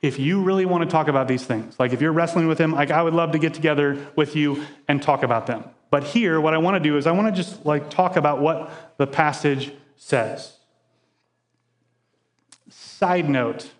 if 0.01 0.19
you 0.19 0.43
really 0.43 0.65
want 0.65 0.85
to 0.85 0.89
talk 0.89 1.09
about 1.09 1.29
these 1.29 1.45
things, 1.45 1.79
like 1.79 1.93
if 1.93 2.01
you're 2.01 2.13
wrestling 2.13 2.49
with 2.49 2.59
him, 2.59 2.73
like 2.73 2.91
I 2.91 3.03
would 3.03 3.13
love 3.13 3.33
to 3.33 3.39
get 3.39 3.53
together 3.53 4.07
with 4.17 4.35
you 4.35 4.65
and 4.89 5.03
talk 5.03 5.23
about 5.23 5.47
them. 5.47 5.65
But 5.91 6.05
here, 6.05 6.41
what 6.41 6.55
I 6.55 6.59
want 6.59 6.77
to 6.77 6.81
do 6.81 6.97
is 6.97 7.07
I 7.07 7.13
want 7.13 7.29
to 7.29 7.43
just 7.43 7.67
like 7.67 7.91
talk 7.91 8.17
about 8.17 8.41
what 8.41 8.97
the 8.97 9.07
passage 9.07 9.71
says. 9.97 10.57
Side 12.71 13.29
note 13.29 13.71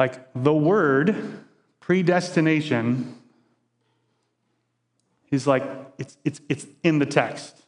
like 0.00 0.28
the 0.34 0.52
word 0.52 1.44
predestination 1.78 3.16
is 5.30 5.46
like 5.46 5.62
it's, 5.98 6.16
it's, 6.24 6.40
it's 6.48 6.66
in 6.82 6.98
the 6.98 7.06
text. 7.06 7.61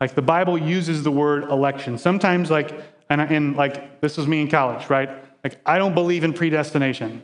Like 0.00 0.14
the 0.14 0.22
Bible 0.22 0.58
uses 0.58 1.02
the 1.02 1.10
word 1.10 1.44
election. 1.44 1.98
Sometimes, 1.98 2.50
like, 2.50 2.72
and, 3.08 3.20
and 3.20 3.56
like 3.56 4.00
this 4.00 4.16
was 4.16 4.26
me 4.26 4.40
in 4.40 4.48
college, 4.48 4.90
right? 4.90 5.10
Like, 5.42 5.60
I 5.64 5.78
don't 5.78 5.94
believe 5.94 6.24
in 6.24 6.32
predestination. 6.32 7.22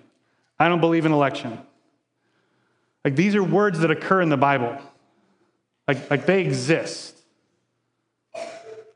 I 0.59 0.69
don't 0.69 0.81
believe 0.81 1.07
in 1.07 1.13
election. 1.13 1.59
Like 3.05 3.17
these 3.17 3.35
are 3.35 3.43
words 3.43 3.81
that 3.81 3.91
occur 3.91 4.21
in 4.21 4.29
the 4.29 4.37
Bible. 4.37 4.77
Like, 5.89 6.11
like 6.11 6.27
they 6.27 6.43
exist. 6.43 7.17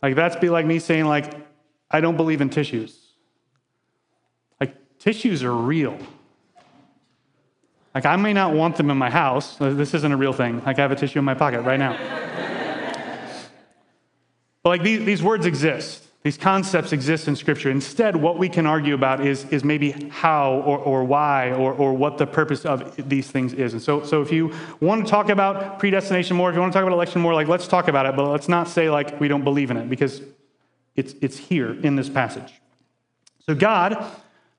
Like 0.02 0.14
that's 0.14 0.36
be 0.36 0.50
like 0.50 0.66
me 0.66 0.78
saying, 0.78 1.06
like, 1.06 1.32
I 1.90 2.00
don't 2.00 2.16
believe 2.16 2.40
in 2.40 2.50
tissues. 2.50 2.98
Like 4.60 4.98
tissues 4.98 5.42
are 5.42 5.54
real. 5.54 5.98
Like, 7.94 8.06
I 8.06 8.16
may 8.16 8.32
not 8.32 8.52
want 8.52 8.76
them 8.76 8.90
in 8.90 8.96
my 8.98 9.08
house. 9.08 9.56
This 9.56 9.94
isn't 9.94 10.10
a 10.10 10.16
real 10.16 10.32
thing. 10.32 10.64
Like, 10.64 10.80
I 10.80 10.82
have 10.82 10.90
a 10.90 10.96
tissue 10.96 11.20
in 11.20 11.24
my 11.24 11.34
pocket 11.34 11.60
right 11.60 11.78
now. 11.78 12.32
But, 14.64 14.70
like, 14.70 14.82
these, 14.82 15.04
these 15.04 15.22
words 15.22 15.46
exist. 15.46 16.00
These 16.24 16.38
concepts 16.38 16.92
exist 16.92 17.28
in 17.28 17.36
Scripture. 17.36 17.70
Instead, 17.70 18.16
what 18.16 18.38
we 18.38 18.48
can 18.48 18.64
argue 18.64 18.94
about 18.94 19.24
is, 19.24 19.44
is 19.50 19.62
maybe 19.62 19.90
how 20.10 20.62
or, 20.64 20.78
or 20.78 21.04
why 21.04 21.52
or, 21.52 21.74
or 21.74 21.92
what 21.92 22.16
the 22.16 22.26
purpose 22.26 22.64
of 22.64 22.96
these 23.10 23.30
things 23.30 23.52
is. 23.52 23.74
And 23.74 23.82
so, 23.82 24.02
so, 24.02 24.22
if 24.22 24.32
you 24.32 24.54
want 24.80 25.04
to 25.04 25.10
talk 25.10 25.28
about 25.28 25.78
predestination 25.78 26.34
more, 26.34 26.48
if 26.48 26.54
you 26.54 26.62
want 26.62 26.72
to 26.72 26.76
talk 26.78 26.82
about 26.82 26.94
election 26.94 27.20
more, 27.20 27.34
like, 27.34 27.46
let's 27.46 27.68
talk 27.68 27.88
about 27.88 28.06
it, 28.06 28.16
but 28.16 28.26
let's 28.26 28.48
not 28.48 28.68
say, 28.68 28.88
like, 28.88 29.20
we 29.20 29.28
don't 29.28 29.44
believe 29.44 29.70
in 29.70 29.76
it 29.76 29.90
because 29.90 30.22
it's, 30.96 31.14
it's 31.20 31.36
here 31.36 31.78
in 31.84 31.94
this 31.94 32.08
passage. 32.08 32.54
So, 33.46 33.54
God 33.54 34.02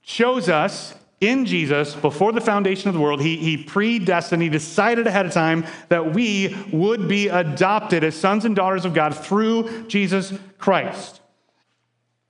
shows 0.03 0.49
us 0.49 0.93
in 1.21 1.45
Jesus, 1.45 1.95
before 1.95 2.33
the 2.33 2.41
foundation 2.41 2.89
of 2.89 2.93
the 2.93 2.99
world, 2.99 3.21
he, 3.21 3.37
he 3.37 3.57
predestined, 3.57 4.41
he 4.41 4.49
decided 4.49 5.07
ahead 5.07 5.25
of 5.25 5.31
time 5.31 5.65
that 5.87 6.13
we 6.13 6.55
would 6.71 7.07
be 7.07 7.29
adopted 7.29 8.03
as 8.03 8.15
sons 8.15 8.43
and 8.43 8.55
daughters 8.55 8.83
of 8.83 8.93
God 8.93 9.15
through 9.15 9.87
Jesus 9.87 10.33
Christ. 10.57 11.21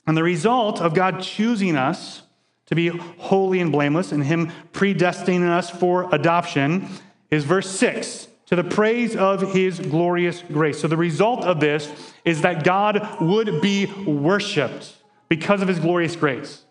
And 0.05 0.15
the 0.15 0.23
result 0.23 0.81
of 0.81 0.93
God 0.93 1.21
choosing 1.21 1.75
us 1.75 2.21
to 2.67 2.75
be 2.75 2.89
holy 2.89 3.59
and 3.59 3.71
blameless 3.71 4.11
and 4.11 4.23
him 4.23 4.51
predestining 4.71 5.49
us 5.49 5.69
for 5.69 6.13
adoption 6.13 6.87
is 7.31 7.43
verse 7.43 7.69
6 7.69 8.27
to 8.47 8.55
the 8.55 8.63
praise 8.63 9.15
of 9.15 9.53
his 9.53 9.79
glorious 9.79 10.43
grace. 10.43 10.79
So 10.79 10.87
the 10.87 10.97
result 10.97 11.43
of 11.43 11.59
this 11.59 11.91
is 12.23 12.41
that 12.41 12.63
God 12.63 13.19
would 13.19 13.61
be 13.61 13.87
worshiped 14.05 14.95
because 15.27 15.63
of 15.63 15.67
his 15.67 15.79
glorious 15.79 16.15
grace. 16.15 16.64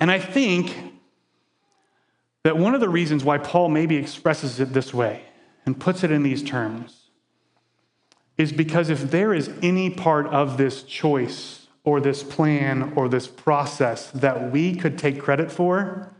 And 0.00 0.10
I 0.10 0.18
think 0.18 0.76
that 2.42 2.56
one 2.56 2.74
of 2.74 2.80
the 2.80 2.88
reasons 2.88 3.24
why 3.24 3.38
Paul 3.38 3.68
maybe 3.68 3.96
expresses 3.96 4.60
it 4.60 4.72
this 4.72 4.94
way 4.94 5.22
and 5.64 5.78
puts 5.78 6.04
it 6.04 6.10
in 6.10 6.22
these 6.22 6.42
terms 6.42 7.10
is 8.38 8.52
because 8.52 8.90
if 8.90 9.10
there 9.10 9.32
is 9.32 9.50
any 9.62 9.90
part 9.90 10.26
of 10.28 10.58
this 10.58 10.82
choice 10.82 11.66
or 11.84 12.00
this 12.00 12.22
plan 12.22 12.92
or 12.94 13.08
this 13.08 13.26
process 13.26 14.10
that 14.10 14.50
we 14.52 14.74
could 14.74 14.98
take 14.98 15.20
credit 15.20 15.50
for, 15.50 16.14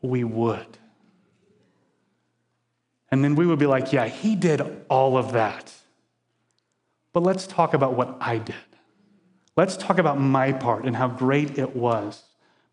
we 0.00 0.24
would. 0.24 0.78
And 3.10 3.22
then 3.22 3.34
we 3.34 3.46
would 3.46 3.58
be 3.58 3.66
like, 3.66 3.92
yeah, 3.92 4.06
he 4.06 4.34
did 4.34 4.60
all 4.88 5.16
of 5.16 5.32
that. 5.32 5.72
But 7.12 7.22
let's 7.22 7.46
talk 7.46 7.74
about 7.74 7.94
what 7.94 8.16
I 8.20 8.38
did. 8.38 8.56
Let's 9.56 9.76
talk 9.76 9.98
about 9.98 10.18
my 10.18 10.52
part 10.52 10.84
and 10.84 10.96
how 10.96 11.08
great 11.08 11.58
it 11.58 11.76
was. 11.76 12.24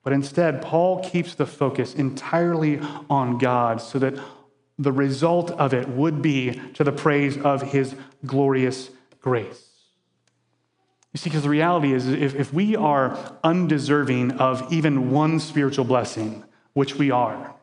But 0.03 0.13
instead, 0.13 0.61
Paul 0.61 1.03
keeps 1.03 1.35
the 1.35 1.45
focus 1.45 1.93
entirely 1.93 2.79
on 3.09 3.37
God 3.37 3.81
so 3.81 3.99
that 3.99 4.15
the 4.79 4.91
result 4.91 5.51
of 5.51 5.73
it 5.73 5.87
would 5.89 6.21
be 6.21 6.59
to 6.73 6.83
the 6.83 6.91
praise 6.91 7.37
of 7.37 7.61
his 7.61 7.95
glorious 8.25 8.89
grace. 9.21 9.67
You 11.13 11.17
see, 11.17 11.29
because 11.29 11.43
the 11.43 11.49
reality 11.49 11.93
is, 11.93 12.07
if, 12.07 12.35
if 12.35 12.53
we 12.53 12.75
are 12.75 13.37
undeserving 13.43 14.31
of 14.31 14.71
even 14.71 15.11
one 15.11 15.39
spiritual 15.39 15.85
blessing, 15.85 16.43
which 16.73 16.95
we 16.95 17.11
are, 17.11 17.53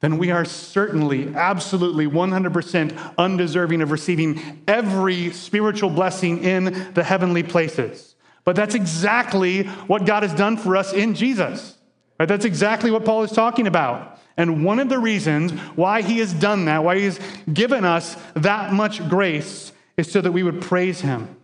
then 0.00 0.18
we 0.18 0.32
are 0.32 0.44
certainly, 0.44 1.32
absolutely, 1.34 2.06
100% 2.06 3.14
undeserving 3.16 3.82
of 3.82 3.92
receiving 3.92 4.62
every 4.66 5.30
spiritual 5.30 5.90
blessing 5.90 6.42
in 6.42 6.92
the 6.94 7.04
heavenly 7.04 7.44
places. 7.44 8.11
But 8.44 8.56
that's 8.56 8.74
exactly 8.74 9.64
what 9.64 10.04
God 10.04 10.22
has 10.22 10.34
done 10.34 10.56
for 10.56 10.76
us 10.76 10.92
in 10.92 11.14
Jesus. 11.14 11.76
Right? 12.18 12.28
That's 12.28 12.44
exactly 12.44 12.90
what 12.90 13.04
Paul 13.04 13.22
is 13.22 13.32
talking 13.32 13.66
about. 13.66 14.18
And 14.36 14.64
one 14.64 14.78
of 14.78 14.88
the 14.88 14.98
reasons 14.98 15.52
why 15.76 16.02
he 16.02 16.18
has 16.18 16.32
done 16.32 16.64
that, 16.64 16.84
why 16.84 16.98
he 16.98 17.04
has 17.04 17.20
given 17.52 17.84
us 17.84 18.16
that 18.34 18.72
much 18.72 19.06
grace, 19.08 19.72
is 19.96 20.10
so 20.10 20.20
that 20.20 20.32
we 20.32 20.42
would 20.42 20.60
praise 20.60 21.02
him. 21.02 21.36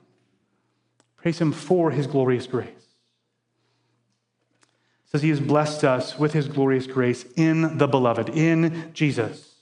Praise 1.17 1.39
him 1.39 1.53
for 1.53 1.91
his 1.91 2.07
glorious 2.07 2.47
grace. 2.47 2.69
It 2.69 5.11
says 5.11 5.23
he 5.23 5.31
has 5.31 5.41
blessed 5.41 5.85
us 5.85 6.19
with 6.19 6.33
his 6.33 6.49
glorious 6.49 6.87
grace 6.87 7.25
in 7.37 7.79
the 7.79 7.89
beloved, 7.89 8.31
in 8.31 8.91
Jesus. 8.95 9.55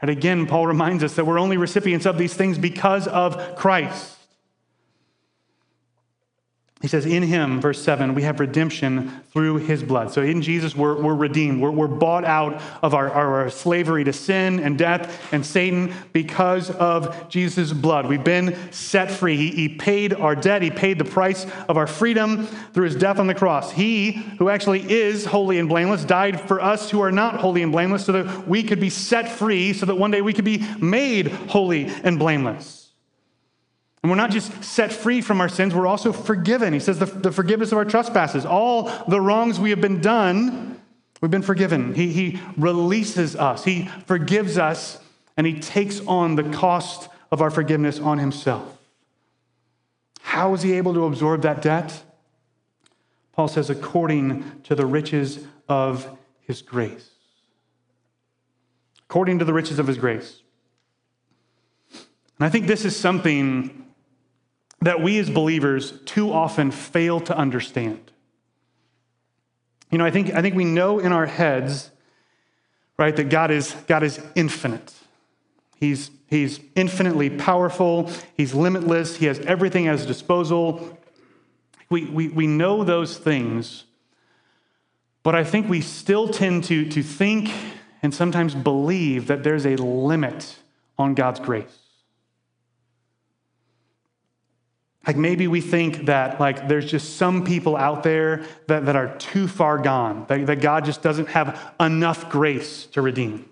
And 0.00 0.10
again, 0.10 0.46
Paul 0.46 0.66
reminds 0.66 1.02
us 1.02 1.14
that 1.14 1.26
we're 1.26 1.38
only 1.38 1.56
recipients 1.56 2.06
of 2.06 2.18
these 2.18 2.34
things 2.34 2.58
because 2.58 3.08
of 3.08 3.56
Christ. 3.56 4.16
He 6.82 6.88
says, 6.88 7.06
In 7.06 7.22
him, 7.22 7.62
verse 7.62 7.82
7, 7.82 8.14
we 8.14 8.22
have 8.24 8.40
redemption 8.40 9.22
through 9.32 9.56
his 9.56 9.82
blood. 9.82 10.12
So 10.12 10.20
in 10.20 10.42
Jesus, 10.42 10.76
we're, 10.76 11.00
we're 11.00 11.14
redeemed. 11.14 11.62
We're, 11.62 11.70
we're 11.70 11.86
bought 11.86 12.24
out 12.24 12.60
of 12.82 12.92
our, 12.92 13.10
our 13.10 13.48
slavery 13.48 14.04
to 14.04 14.12
sin 14.12 14.60
and 14.60 14.76
death 14.76 15.32
and 15.32 15.46
Satan 15.46 15.94
because 16.12 16.70
of 16.70 17.30
Jesus' 17.30 17.72
blood. 17.72 18.06
We've 18.06 18.22
been 18.22 18.54
set 18.70 19.10
free. 19.10 19.36
He, 19.36 19.50
he 19.52 19.68
paid 19.70 20.12
our 20.12 20.36
debt, 20.36 20.60
he 20.60 20.70
paid 20.70 20.98
the 20.98 21.06
price 21.06 21.46
of 21.68 21.78
our 21.78 21.86
freedom 21.86 22.46
through 22.74 22.84
his 22.84 22.96
death 22.96 23.18
on 23.18 23.28
the 23.28 23.34
cross. 23.34 23.72
He, 23.72 24.12
who 24.38 24.50
actually 24.50 24.90
is 24.92 25.24
holy 25.24 25.58
and 25.58 25.70
blameless, 25.70 26.04
died 26.04 26.38
for 26.40 26.60
us 26.60 26.90
who 26.90 27.00
are 27.00 27.12
not 27.12 27.36
holy 27.40 27.62
and 27.62 27.72
blameless 27.72 28.04
so 28.04 28.12
that 28.12 28.46
we 28.46 28.62
could 28.62 28.80
be 28.80 28.90
set 28.90 29.30
free, 29.30 29.72
so 29.72 29.86
that 29.86 29.94
one 29.94 30.10
day 30.10 30.20
we 30.20 30.34
could 30.34 30.44
be 30.44 30.58
made 30.80 31.28
holy 31.28 31.86
and 32.02 32.18
blameless. 32.18 32.83
And 34.04 34.10
we're 34.10 34.16
not 34.16 34.32
just 34.32 34.62
set 34.62 34.92
free 34.92 35.22
from 35.22 35.40
our 35.40 35.48
sins, 35.48 35.74
we're 35.74 35.86
also 35.86 36.12
forgiven. 36.12 36.74
He 36.74 36.78
says 36.78 36.98
the, 36.98 37.06
the 37.06 37.32
forgiveness 37.32 37.72
of 37.72 37.78
our 37.78 37.86
trespasses, 37.86 38.44
all 38.44 38.90
the 39.08 39.18
wrongs 39.18 39.58
we 39.58 39.70
have 39.70 39.80
been 39.80 40.02
done, 40.02 40.78
we've 41.22 41.30
been 41.30 41.40
forgiven. 41.40 41.94
He, 41.94 42.12
he 42.12 42.40
releases 42.58 43.34
us, 43.34 43.64
He 43.64 43.88
forgives 44.06 44.58
us, 44.58 44.98
and 45.38 45.46
He 45.46 45.58
takes 45.58 46.00
on 46.00 46.34
the 46.36 46.42
cost 46.42 47.08
of 47.32 47.40
our 47.40 47.50
forgiveness 47.50 47.98
on 47.98 48.18
himself. 48.18 48.76
How 50.20 50.52
is 50.52 50.60
he 50.60 50.74
able 50.74 50.92
to 50.92 51.06
absorb 51.06 51.40
that 51.40 51.62
debt? 51.62 52.02
Paul 53.32 53.48
says, 53.48 53.70
according 53.70 54.60
to 54.64 54.74
the 54.74 54.84
riches 54.84 55.46
of 55.66 56.06
his 56.42 56.60
grace. 56.60 57.08
According 59.08 59.38
to 59.38 59.46
the 59.46 59.54
riches 59.54 59.78
of 59.78 59.86
his 59.86 59.96
grace. 59.96 60.42
And 61.90 62.46
I 62.46 62.50
think 62.50 62.66
this 62.66 62.84
is 62.84 62.94
something 62.94 63.83
that 64.84 65.00
we 65.00 65.18
as 65.18 65.30
believers 65.30 65.98
too 66.04 66.30
often 66.30 66.70
fail 66.70 67.18
to 67.18 67.36
understand. 67.36 68.12
You 69.90 69.96
know, 69.96 70.04
I 70.04 70.10
think, 70.10 70.34
I 70.34 70.42
think 70.42 70.54
we 70.54 70.66
know 70.66 70.98
in 70.98 71.10
our 71.10 71.24
heads, 71.24 71.90
right, 72.98 73.16
that 73.16 73.30
God 73.30 73.50
is, 73.50 73.74
God 73.86 74.02
is 74.02 74.20
infinite. 74.34 74.92
He's, 75.80 76.10
he's 76.28 76.60
infinitely 76.74 77.30
powerful, 77.30 78.10
He's 78.36 78.54
limitless, 78.54 79.16
He 79.16 79.26
has 79.26 79.38
everything 79.40 79.88
at 79.88 79.98
His 79.98 80.06
disposal. 80.06 80.98
We, 81.88 82.04
we, 82.04 82.28
we 82.28 82.46
know 82.46 82.84
those 82.84 83.16
things, 83.16 83.84
but 85.22 85.34
I 85.34 85.44
think 85.44 85.66
we 85.66 85.80
still 85.80 86.28
tend 86.28 86.64
to, 86.64 86.88
to 86.90 87.02
think 87.02 87.50
and 88.02 88.14
sometimes 88.14 88.54
believe 88.54 89.28
that 89.28 89.44
there's 89.44 89.64
a 89.64 89.76
limit 89.76 90.56
on 90.98 91.14
God's 91.14 91.40
grace. 91.40 91.83
Like 95.06 95.16
maybe 95.16 95.46
we 95.48 95.60
think 95.60 96.06
that 96.06 96.40
like 96.40 96.66
there's 96.66 96.90
just 96.90 97.16
some 97.16 97.44
people 97.44 97.76
out 97.76 98.02
there 98.02 98.44
that, 98.68 98.86
that 98.86 98.96
are 98.96 99.16
too 99.18 99.48
far 99.48 99.78
gone, 99.78 100.24
that, 100.28 100.46
that 100.46 100.60
God 100.60 100.84
just 100.84 101.02
doesn't 101.02 101.28
have 101.28 101.74
enough 101.78 102.30
grace 102.30 102.86
to 102.86 103.02
redeem. 103.02 103.48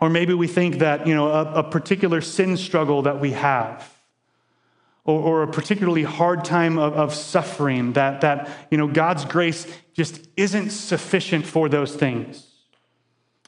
Or 0.00 0.10
maybe 0.10 0.34
we 0.34 0.46
think 0.46 0.78
that, 0.78 1.06
you 1.06 1.14
know, 1.14 1.28
a, 1.28 1.54
a 1.54 1.62
particular 1.62 2.20
sin 2.20 2.56
struggle 2.56 3.02
that 3.02 3.20
we 3.20 3.32
have, 3.32 3.94
or, 5.04 5.20
or 5.20 5.42
a 5.42 5.48
particularly 5.48 6.04
hard 6.04 6.44
time 6.44 6.78
of, 6.78 6.94
of 6.94 7.14
suffering, 7.14 7.92
that, 7.94 8.22
that, 8.22 8.48
you 8.70 8.78
know, 8.78 8.88
God's 8.88 9.24
grace 9.26 9.66
just 9.94 10.26
isn't 10.36 10.70
sufficient 10.70 11.46
for 11.46 11.68
those 11.68 11.94
things. 11.94 12.46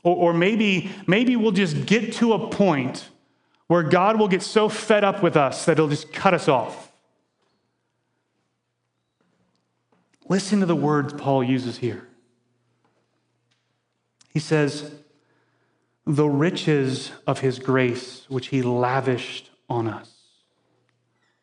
Or, 0.03 0.17
or 0.17 0.35
maybe, 0.35 0.91
maybe 1.07 1.37
we'll 1.37 1.53
just 1.53 1.87
get 1.87 2.13
to 2.15 2.35
a 2.35 2.49
point 2.49 3.09
where 3.67 3.83
God 3.83 4.19
will 4.19 4.29
get 4.29 4.43
so 4.43 4.69
fed 4.69 5.05
up 5.05 5.23
with 5.23 5.37
us 5.37 5.65
that 5.65 5.79
he'll 5.79 5.89
just 5.89 6.13
cut 6.13 6.35
us 6.35 6.49
off. 6.49 6.93
Listen 10.29 10.61
to 10.61 10.67
the 10.67 10.77
words 10.77 11.13
Paul 11.15 11.45
uses 11.45 11.79
here. 11.79 12.09
He 14.33 14.39
says, 14.39 14.93
The 16.07 16.29
riches 16.29 17.13
of 17.27 17.41
his 17.41 17.59
grace, 17.59 18.25
which 18.29 18.49
he 18.49 18.63
lavished 18.63 19.51
on 19.69 19.89
us. 19.89 20.11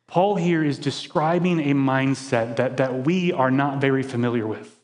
Paul 0.08 0.38
here 0.38 0.64
is 0.64 0.80
describing 0.80 1.60
a 1.60 1.76
mindset 1.76 2.56
that, 2.56 2.78
that 2.78 3.06
we 3.06 3.32
are 3.32 3.52
not 3.52 3.80
very 3.80 4.02
familiar 4.02 4.48
with. 4.48 4.80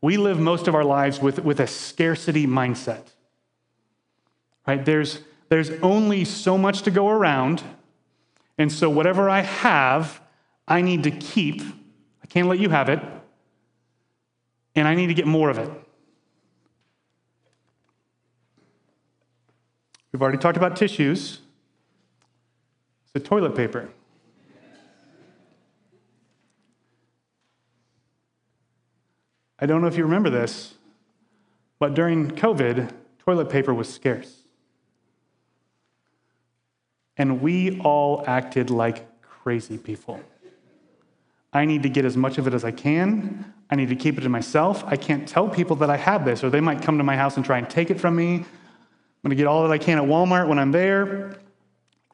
We 0.00 0.16
live 0.16 0.40
most 0.40 0.66
of 0.66 0.74
our 0.74 0.82
lives 0.82 1.20
with, 1.20 1.44
with 1.44 1.60
a 1.60 1.66
scarcity 1.68 2.46
mindset. 2.46 3.04
Right? 4.66 4.84
There's, 4.84 5.20
there's 5.50 5.70
only 5.82 6.24
so 6.24 6.56
much 6.56 6.82
to 6.82 6.90
go 6.90 7.08
around. 7.08 7.62
And 8.56 8.72
so, 8.72 8.88
whatever 8.88 9.28
I 9.28 9.40
have, 9.40 10.20
I 10.66 10.80
need 10.80 11.02
to 11.02 11.10
keep. 11.10 11.60
I 12.22 12.26
can't 12.28 12.48
let 12.48 12.60
you 12.60 12.70
have 12.70 12.88
it. 12.88 13.00
And 14.76 14.86
I 14.86 14.94
need 14.94 15.08
to 15.08 15.14
get 15.14 15.26
more 15.26 15.50
of 15.50 15.58
it. 15.58 15.68
We've 20.12 20.22
already 20.22 20.38
talked 20.38 20.56
about 20.56 20.76
tissues. 20.76 21.40
The 23.12 23.20
toilet 23.20 23.56
paper. 23.56 23.90
I 29.58 29.66
don't 29.66 29.80
know 29.82 29.88
if 29.88 29.96
you 29.96 30.04
remember 30.04 30.30
this, 30.30 30.74
but 31.80 31.94
during 31.94 32.30
COVID, 32.30 32.90
toilet 33.18 33.50
paper 33.50 33.74
was 33.74 33.92
scarce. 33.92 34.39
And 37.20 37.42
we 37.42 37.78
all 37.80 38.24
acted 38.26 38.70
like 38.70 39.20
crazy 39.20 39.76
people. 39.76 40.18
I 41.52 41.66
need 41.66 41.82
to 41.82 41.90
get 41.90 42.06
as 42.06 42.16
much 42.16 42.38
of 42.38 42.46
it 42.46 42.54
as 42.54 42.64
I 42.64 42.70
can. 42.70 43.52
I 43.68 43.76
need 43.76 43.90
to 43.90 43.94
keep 43.94 44.16
it 44.16 44.22
to 44.22 44.30
myself. 44.30 44.82
I 44.86 44.96
can't 44.96 45.28
tell 45.28 45.46
people 45.46 45.76
that 45.76 45.90
I 45.90 45.98
have 45.98 46.24
this, 46.24 46.42
or 46.42 46.48
they 46.48 46.62
might 46.62 46.80
come 46.80 46.96
to 46.96 47.04
my 47.04 47.18
house 47.18 47.36
and 47.36 47.44
try 47.44 47.58
and 47.58 47.68
take 47.68 47.90
it 47.90 48.00
from 48.00 48.16
me. 48.16 48.36
I'm 48.36 48.46
going 49.22 49.28
to 49.28 49.34
get 49.34 49.46
all 49.46 49.68
that 49.68 49.70
I 49.70 49.76
can 49.76 49.98
at 49.98 50.04
Walmart 50.04 50.48
when 50.48 50.58
I'm 50.58 50.72
there. 50.72 51.36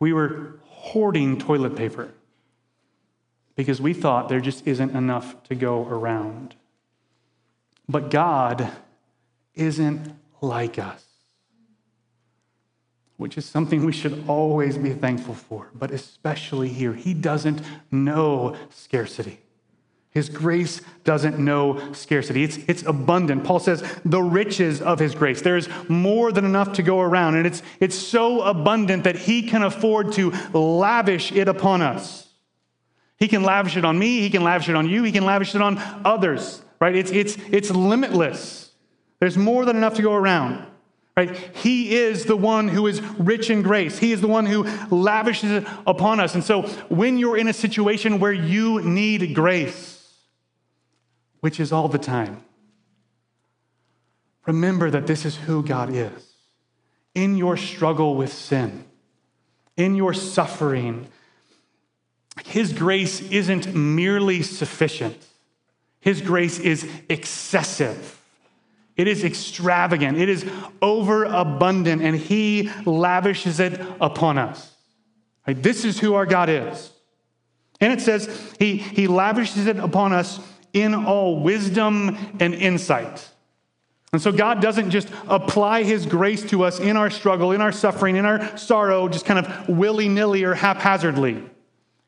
We 0.00 0.12
were 0.12 0.58
hoarding 0.64 1.38
toilet 1.38 1.76
paper 1.76 2.12
because 3.54 3.80
we 3.80 3.92
thought 3.92 4.28
there 4.28 4.40
just 4.40 4.66
isn't 4.66 4.90
enough 4.90 5.40
to 5.44 5.54
go 5.54 5.86
around. 5.86 6.56
But 7.88 8.10
God 8.10 8.72
isn't 9.54 10.16
like 10.40 10.80
us 10.80 11.04
which 13.16 13.38
is 13.38 13.44
something 13.44 13.84
we 13.84 13.92
should 13.92 14.24
always 14.28 14.76
be 14.76 14.90
thankful 14.90 15.34
for, 15.34 15.70
but 15.74 15.90
especially 15.90 16.68
here. 16.68 16.92
He 16.92 17.14
doesn't 17.14 17.62
know 17.90 18.56
scarcity. 18.70 19.40
His 20.10 20.30
grace 20.30 20.80
doesn't 21.04 21.38
know 21.38 21.92
scarcity. 21.92 22.42
It's, 22.42 22.56
it's 22.68 22.82
abundant. 22.84 23.44
Paul 23.44 23.58
says 23.58 23.84
the 24.02 24.22
riches 24.22 24.80
of 24.80 24.98
his 24.98 25.14
grace. 25.14 25.42
There's 25.42 25.68
more 25.90 26.32
than 26.32 26.46
enough 26.46 26.72
to 26.74 26.82
go 26.82 27.00
around, 27.00 27.34
and 27.34 27.46
it's, 27.46 27.62
it's 27.80 27.94
so 27.94 28.40
abundant 28.40 29.04
that 29.04 29.16
he 29.16 29.42
can 29.42 29.62
afford 29.62 30.12
to 30.12 30.30
lavish 30.54 31.32
it 31.32 31.48
upon 31.48 31.82
us. 31.82 32.26
He 33.18 33.28
can 33.28 33.42
lavish 33.42 33.76
it 33.76 33.84
on 33.84 33.98
me, 33.98 34.20
he 34.20 34.30
can 34.30 34.42
lavish 34.42 34.68
it 34.68 34.74
on 34.74 34.88
you, 34.88 35.02
he 35.02 35.12
can 35.12 35.24
lavish 35.24 35.54
it 35.54 35.62
on 35.62 35.78
others, 36.04 36.62
right? 36.80 36.94
It's, 36.94 37.10
it's, 37.10 37.36
it's 37.50 37.70
limitless. 37.70 38.72
There's 39.20 39.38
more 39.38 39.64
than 39.64 39.76
enough 39.76 39.94
to 39.94 40.02
go 40.02 40.14
around. 40.14 40.66
Right? 41.16 41.34
He 41.56 41.94
is 41.94 42.26
the 42.26 42.36
one 42.36 42.68
who 42.68 42.86
is 42.86 43.00
rich 43.18 43.48
in 43.48 43.62
grace. 43.62 43.98
He 43.98 44.12
is 44.12 44.20
the 44.20 44.28
one 44.28 44.44
who 44.44 44.64
lavishes 44.90 45.50
it 45.50 45.66
upon 45.86 46.20
us. 46.20 46.34
And 46.34 46.44
so 46.44 46.62
when 46.90 47.16
you're 47.16 47.38
in 47.38 47.48
a 47.48 47.54
situation 47.54 48.20
where 48.20 48.34
you 48.34 48.82
need 48.82 49.34
grace, 49.34 50.12
which 51.40 51.58
is 51.58 51.72
all 51.72 51.88
the 51.88 51.98
time, 51.98 52.44
remember 54.46 54.90
that 54.90 55.06
this 55.06 55.24
is 55.24 55.36
who 55.36 55.62
God 55.62 55.90
is. 55.90 56.34
In 57.14 57.38
your 57.38 57.56
struggle 57.56 58.14
with 58.14 58.30
sin, 58.30 58.84
in 59.74 59.94
your 59.94 60.12
suffering, 60.12 61.06
His 62.44 62.74
grace 62.74 63.22
isn't 63.30 63.74
merely 63.74 64.42
sufficient, 64.42 65.16
His 65.98 66.20
grace 66.20 66.58
is 66.58 66.86
excessive. 67.08 68.20
It 68.96 69.08
is 69.08 69.24
extravagant. 69.24 70.18
It 70.18 70.28
is 70.28 70.44
overabundant, 70.80 72.02
and 72.02 72.16
He 72.16 72.70
lavishes 72.84 73.60
it 73.60 73.80
upon 74.00 74.38
us. 74.38 74.72
Right? 75.46 75.62
This 75.62 75.84
is 75.84 75.98
who 75.98 76.14
our 76.14 76.26
God 76.26 76.48
is. 76.48 76.90
And 77.80 77.92
it 77.92 78.00
says 78.00 78.54
he, 78.58 78.78
he 78.78 79.06
lavishes 79.06 79.66
it 79.66 79.76
upon 79.76 80.12
us 80.12 80.40
in 80.72 80.94
all 80.94 81.40
wisdom 81.40 82.16
and 82.40 82.54
insight. 82.54 83.28
And 84.12 84.22
so 84.22 84.32
God 84.32 84.62
doesn't 84.62 84.90
just 84.90 85.08
apply 85.28 85.82
His 85.82 86.06
grace 86.06 86.42
to 86.50 86.64
us 86.64 86.80
in 86.80 86.96
our 86.96 87.10
struggle, 87.10 87.52
in 87.52 87.60
our 87.60 87.72
suffering, 87.72 88.16
in 88.16 88.24
our 88.24 88.56
sorrow, 88.56 89.08
just 89.08 89.26
kind 89.26 89.44
of 89.44 89.68
willy 89.68 90.08
nilly 90.08 90.44
or 90.44 90.54
haphazardly. 90.54 91.42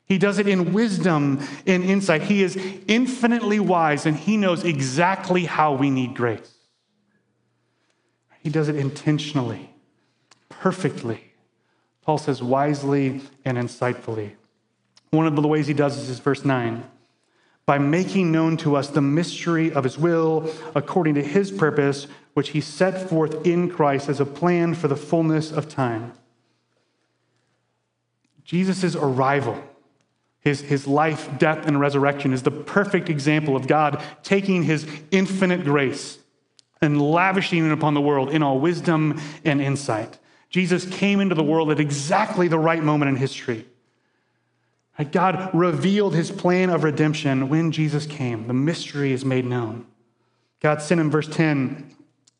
He 0.05 0.17
does 0.17 0.39
it 0.39 0.47
in 0.47 0.73
wisdom 0.73 1.39
and 1.67 1.83
insight. 1.83 2.23
He 2.23 2.41
is 2.41 2.55
infinitely 2.87 3.59
wise 3.59 4.07
and 4.07 4.17
He 4.17 4.37
knows 4.37 4.63
exactly 4.63 5.45
how 5.45 5.73
we 5.75 5.91
need 5.91 6.15
grace. 6.15 6.58
He 8.41 8.49
does 8.49 8.69
it 8.69 8.75
intentionally, 8.75 9.73
perfectly. 10.47 11.33
Paul 12.03 12.17
says 12.17 12.41
wisely 12.41 13.21
and 13.45 13.57
insightfully. 13.57 14.33
One 15.11 15.27
of 15.27 15.35
the 15.35 15.47
ways 15.47 15.67
he 15.67 15.73
does 15.73 15.97
this 15.97 16.09
is 16.09 16.19
verse 16.19 16.45
9 16.45 16.83
by 17.65 17.77
making 17.77 18.31
known 18.31 18.57
to 18.57 18.75
us 18.75 18.87
the 18.89 18.99
mystery 18.99 19.71
of 19.71 19.83
his 19.83 19.95
will 19.95 20.51
according 20.73 21.13
to 21.13 21.21
his 21.21 21.51
purpose, 21.51 22.07
which 22.33 22.49
he 22.49 22.59
set 22.59 23.07
forth 23.07 23.45
in 23.45 23.69
Christ 23.69 24.09
as 24.09 24.19
a 24.19 24.25
plan 24.25 24.73
for 24.73 24.87
the 24.87 24.95
fullness 24.95 25.51
of 25.51 25.69
time. 25.69 26.13
Jesus' 28.43 28.95
arrival, 28.95 29.63
his, 30.39 30.61
his 30.61 30.87
life, 30.87 31.29
death, 31.37 31.67
and 31.67 31.79
resurrection 31.79 32.33
is 32.33 32.41
the 32.41 32.49
perfect 32.49 33.07
example 33.07 33.55
of 33.55 33.67
God 33.67 34.01
taking 34.23 34.63
his 34.63 34.87
infinite 35.11 35.63
grace 35.63 36.18
and 36.81 37.01
lavishing 37.01 37.65
it 37.65 37.71
upon 37.71 37.93
the 37.93 38.01
world 38.01 38.29
in 38.29 38.43
all 38.43 38.59
wisdom 38.59 39.19
and 39.43 39.61
insight. 39.61 40.17
Jesus 40.49 40.85
came 40.85 41.19
into 41.19 41.35
the 41.35 41.43
world 41.43 41.71
at 41.71 41.79
exactly 41.79 42.47
the 42.47 42.59
right 42.59 42.83
moment 42.83 43.09
in 43.09 43.15
history. 43.15 43.65
God 45.11 45.49
revealed 45.53 46.13
his 46.13 46.29
plan 46.29 46.69
of 46.69 46.83
redemption 46.83 47.47
when 47.47 47.71
Jesus 47.71 48.05
came. 48.05 48.47
The 48.47 48.53
mystery 48.53 49.13
is 49.13 49.23
made 49.23 49.45
known. 49.45 49.85
God 50.59 50.81
sent 50.81 50.99
him, 50.99 51.09
verse 51.09 51.27
10 51.27 51.95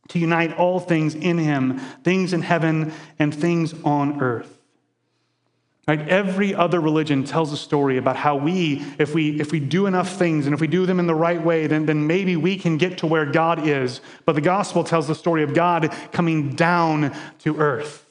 to 0.09 0.19
unite 0.19 0.57
all 0.57 0.79
things 0.79 1.15
in 1.15 1.37
him, 1.37 1.79
things 2.03 2.33
in 2.33 2.41
heaven 2.41 2.91
and 3.17 3.33
things 3.33 3.73
on 3.83 4.21
earth. 4.21 4.58
Right? 5.89 6.07
Every 6.07 6.53
other 6.53 6.79
religion 6.79 7.23
tells 7.23 7.51
a 7.51 7.57
story 7.57 7.97
about 7.97 8.15
how 8.15 8.35
we, 8.35 8.85
if 8.99 9.15
we, 9.15 9.41
if 9.41 9.51
we 9.51 9.59
do 9.59 9.87
enough 9.87 10.17
things 10.17 10.45
and 10.45 10.53
if 10.53 10.61
we 10.61 10.67
do 10.67 10.85
them 10.85 10.99
in 10.99 11.07
the 11.07 11.15
right 11.15 11.43
way, 11.43 11.65
then, 11.65 11.87
then 11.87 12.05
maybe 12.05 12.35
we 12.35 12.59
can 12.59 12.77
get 12.77 12.99
to 12.99 13.07
where 13.07 13.25
God 13.25 13.67
is. 13.67 13.99
But 14.23 14.33
the 14.33 14.41
gospel 14.41 14.83
tells 14.83 15.07
the 15.07 15.15
story 15.15 15.41
of 15.41 15.55
God 15.55 15.91
coming 16.11 16.53
down 16.53 17.17
to 17.39 17.57
earth, 17.57 18.05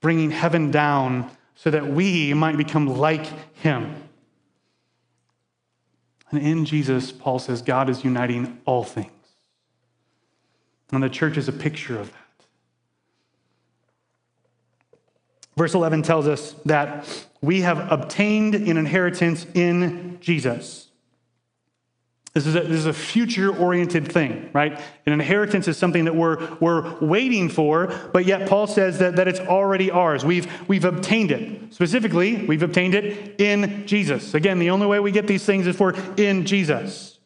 bringing 0.00 0.32
heaven 0.32 0.72
down 0.72 1.30
so 1.54 1.70
that 1.70 1.86
we 1.86 2.34
might 2.34 2.56
become 2.56 2.88
like 2.88 3.26
him. 3.58 3.94
And 6.32 6.42
in 6.42 6.64
Jesus, 6.64 7.12
Paul 7.12 7.38
says, 7.38 7.62
God 7.62 7.88
is 7.88 8.02
uniting 8.02 8.60
all 8.64 8.82
things. 8.82 9.12
And 10.90 11.04
the 11.04 11.08
church 11.08 11.36
is 11.36 11.46
a 11.46 11.52
picture 11.52 12.00
of 12.00 12.10
that. 12.10 12.27
Verse 15.58 15.74
11 15.74 16.02
tells 16.02 16.28
us 16.28 16.54
that 16.66 17.04
we 17.42 17.62
have 17.62 17.90
obtained 17.90 18.54
an 18.54 18.76
inheritance 18.76 19.44
in 19.54 20.18
Jesus. 20.20 20.86
This 22.32 22.46
is 22.46 22.54
a, 22.54 22.60
this 22.60 22.78
is 22.78 22.86
a 22.86 22.92
future 22.92 23.50
oriented 23.56 24.06
thing, 24.06 24.50
right? 24.52 24.80
An 25.04 25.12
inheritance 25.12 25.66
is 25.66 25.76
something 25.76 26.04
that 26.04 26.14
we're, 26.14 26.56
we're 26.60 26.96
waiting 27.00 27.48
for, 27.48 27.88
but 28.12 28.24
yet 28.24 28.48
Paul 28.48 28.68
says 28.68 29.00
that, 29.00 29.16
that 29.16 29.26
it's 29.26 29.40
already 29.40 29.90
ours. 29.90 30.24
We've, 30.24 30.46
we've 30.68 30.84
obtained 30.84 31.32
it. 31.32 31.74
Specifically, 31.74 32.44
we've 32.46 32.62
obtained 32.62 32.94
it 32.94 33.40
in 33.40 33.84
Jesus. 33.84 34.34
Again, 34.34 34.60
the 34.60 34.70
only 34.70 34.86
way 34.86 35.00
we 35.00 35.10
get 35.10 35.26
these 35.26 35.44
things 35.44 35.66
is 35.66 35.74
for 35.74 35.92
in 36.16 36.46
Jesus. 36.46 37.18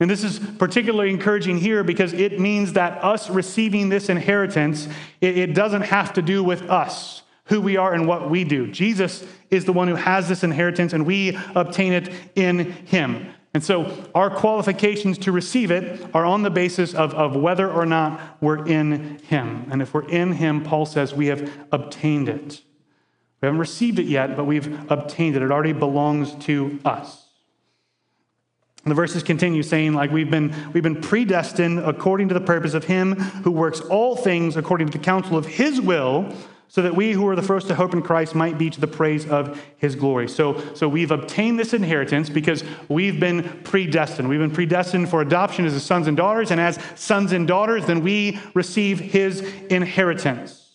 And 0.00 0.10
this 0.10 0.24
is 0.24 0.40
particularly 0.58 1.10
encouraging 1.10 1.58
here 1.58 1.84
because 1.84 2.12
it 2.14 2.40
means 2.40 2.72
that 2.72 3.04
us 3.04 3.30
receiving 3.30 3.90
this 3.90 4.08
inheritance, 4.08 4.88
it, 5.20 5.38
it 5.38 5.54
doesn't 5.54 5.82
have 5.82 6.14
to 6.14 6.22
do 6.22 6.42
with 6.42 6.62
us 6.62 7.22
who 7.46 7.60
we 7.60 7.76
are 7.76 7.94
and 7.94 8.06
what 8.06 8.30
we 8.30 8.44
do. 8.44 8.66
Jesus 8.70 9.24
is 9.50 9.64
the 9.64 9.72
one 9.72 9.88
who 9.88 9.94
has 9.94 10.28
this 10.28 10.44
inheritance, 10.44 10.92
and 10.92 11.06
we 11.06 11.38
obtain 11.54 11.92
it 11.92 12.12
in 12.34 12.58
him. 12.58 13.28
And 13.54 13.64
so 13.64 14.10
our 14.14 14.28
qualifications 14.28 15.16
to 15.18 15.32
receive 15.32 15.70
it 15.70 16.14
are 16.14 16.26
on 16.26 16.42
the 16.42 16.50
basis 16.50 16.94
of, 16.94 17.14
of 17.14 17.34
whether 17.34 17.70
or 17.70 17.86
not 17.86 18.20
we're 18.42 18.66
in 18.66 19.18
him. 19.20 19.66
And 19.70 19.80
if 19.80 19.94
we're 19.94 20.08
in 20.08 20.32
him, 20.32 20.62
Paul 20.62 20.84
says 20.84 21.14
we 21.14 21.28
have 21.28 21.50
obtained 21.72 22.28
it. 22.28 22.60
We 23.40 23.46
haven't 23.46 23.60
received 23.60 23.98
it 23.98 24.06
yet, 24.06 24.36
but 24.36 24.44
we've 24.44 24.90
obtained 24.90 25.36
it. 25.36 25.42
It 25.42 25.50
already 25.50 25.72
belongs 25.72 26.34
to 26.44 26.78
us. 26.84 27.26
And 28.84 28.90
the 28.90 28.94
verses 28.94 29.22
continue 29.22 29.62
saying, 29.62 29.94
like, 29.94 30.10
we've 30.10 30.30
been, 30.30 30.54
we've 30.72 30.82
been 30.82 31.00
predestined 31.00 31.78
according 31.80 32.28
to 32.28 32.34
the 32.34 32.40
purpose 32.40 32.74
of 32.74 32.84
him 32.84 33.16
who 33.16 33.50
works 33.50 33.80
all 33.80 34.16
things 34.16 34.56
according 34.56 34.88
to 34.88 34.98
the 34.98 35.04
counsel 35.04 35.36
of 35.36 35.46
his 35.46 35.80
will 35.80 36.32
so 36.68 36.82
that 36.82 36.94
we 36.94 37.12
who 37.12 37.26
are 37.28 37.36
the 37.36 37.42
first 37.42 37.68
to 37.68 37.74
hope 37.74 37.92
in 37.92 38.02
Christ 38.02 38.34
might 38.34 38.58
be 38.58 38.70
to 38.70 38.80
the 38.80 38.86
praise 38.86 39.26
of 39.26 39.62
his 39.78 39.94
glory. 39.94 40.28
So, 40.28 40.62
so 40.74 40.88
we've 40.88 41.10
obtained 41.10 41.58
this 41.58 41.72
inheritance 41.72 42.28
because 42.28 42.64
we've 42.88 43.20
been 43.20 43.62
predestined. 43.62 44.28
We've 44.28 44.40
been 44.40 44.50
predestined 44.50 45.08
for 45.08 45.20
adoption 45.22 45.64
as 45.64 45.80
sons 45.82 46.06
and 46.06 46.16
daughters, 46.16 46.50
and 46.50 46.60
as 46.60 46.78
sons 46.96 47.32
and 47.32 47.46
daughters, 47.46 47.86
then 47.86 48.02
we 48.02 48.38
receive 48.54 48.98
his 48.98 49.40
inheritance. 49.70 50.66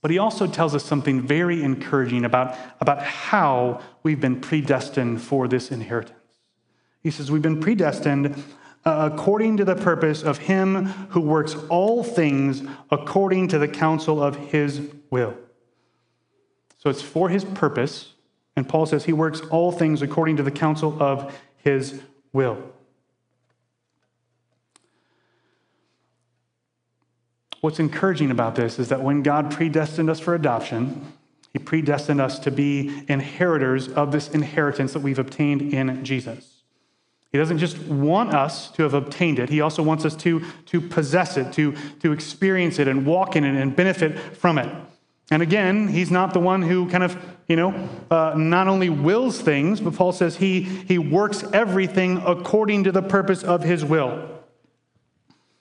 But 0.00 0.10
he 0.10 0.18
also 0.18 0.46
tells 0.46 0.74
us 0.74 0.84
something 0.84 1.22
very 1.22 1.62
encouraging 1.62 2.24
about, 2.24 2.56
about 2.80 3.02
how 3.02 3.80
we've 4.02 4.20
been 4.20 4.40
predestined 4.40 5.20
for 5.20 5.48
this 5.48 5.72
inheritance. 5.72 6.14
He 7.02 7.10
says, 7.10 7.30
We've 7.30 7.42
been 7.42 7.60
predestined 7.60 8.42
Uh, 8.88 9.10
according 9.12 9.58
to 9.58 9.66
the 9.66 9.76
purpose 9.76 10.22
of 10.22 10.38
him 10.38 10.86
who 11.10 11.20
works 11.20 11.54
all 11.68 12.02
things 12.02 12.62
according 12.90 13.46
to 13.46 13.58
the 13.58 13.68
counsel 13.68 14.22
of 14.22 14.34
his 14.36 14.80
will. 15.10 15.34
So 16.78 16.88
it's 16.88 17.02
for 17.02 17.28
his 17.28 17.44
purpose. 17.44 18.14
And 18.56 18.66
Paul 18.66 18.86
says 18.86 19.04
he 19.04 19.12
works 19.12 19.42
all 19.50 19.72
things 19.72 20.00
according 20.00 20.38
to 20.38 20.42
the 20.42 20.50
counsel 20.50 20.96
of 21.02 21.38
his 21.58 22.00
will. 22.32 22.62
What's 27.60 27.78
encouraging 27.78 28.30
about 28.30 28.54
this 28.54 28.78
is 28.78 28.88
that 28.88 29.02
when 29.02 29.22
God 29.22 29.50
predestined 29.50 30.08
us 30.08 30.18
for 30.18 30.34
adoption, 30.34 31.12
he 31.52 31.58
predestined 31.58 32.22
us 32.22 32.38
to 32.38 32.50
be 32.50 33.04
inheritors 33.06 33.88
of 33.88 34.12
this 34.12 34.30
inheritance 34.30 34.94
that 34.94 35.00
we've 35.00 35.18
obtained 35.18 35.74
in 35.74 36.06
Jesus. 36.06 36.57
He 37.30 37.38
doesn't 37.38 37.58
just 37.58 37.78
want 37.78 38.34
us 38.34 38.70
to 38.72 38.82
have 38.82 38.94
obtained 38.94 39.38
it, 39.38 39.50
he 39.50 39.60
also 39.60 39.82
wants 39.82 40.04
us 40.04 40.16
to, 40.16 40.42
to 40.66 40.80
possess 40.80 41.36
it, 41.36 41.52
to, 41.54 41.74
to 42.00 42.12
experience 42.12 42.78
it 42.78 42.88
and 42.88 43.04
walk 43.04 43.36
in 43.36 43.44
it 43.44 43.60
and 43.60 43.74
benefit 43.76 44.18
from 44.18 44.58
it. 44.58 44.74
And 45.30 45.42
again, 45.42 45.88
he's 45.88 46.10
not 46.10 46.32
the 46.32 46.40
one 46.40 46.62
who 46.62 46.88
kind 46.88 47.04
of, 47.04 47.16
you 47.48 47.56
know, 47.56 47.88
uh, 48.10 48.32
not 48.34 48.66
only 48.66 48.88
wills 48.88 49.40
things, 49.40 49.78
but 49.78 49.94
Paul 49.94 50.12
says 50.12 50.36
he, 50.36 50.62
he 50.62 50.96
works 50.96 51.44
everything 51.52 52.22
according 52.24 52.84
to 52.84 52.92
the 52.92 53.02
purpose 53.02 53.42
of 53.44 53.62
his 53.62 53.84
will. 53.84 54.26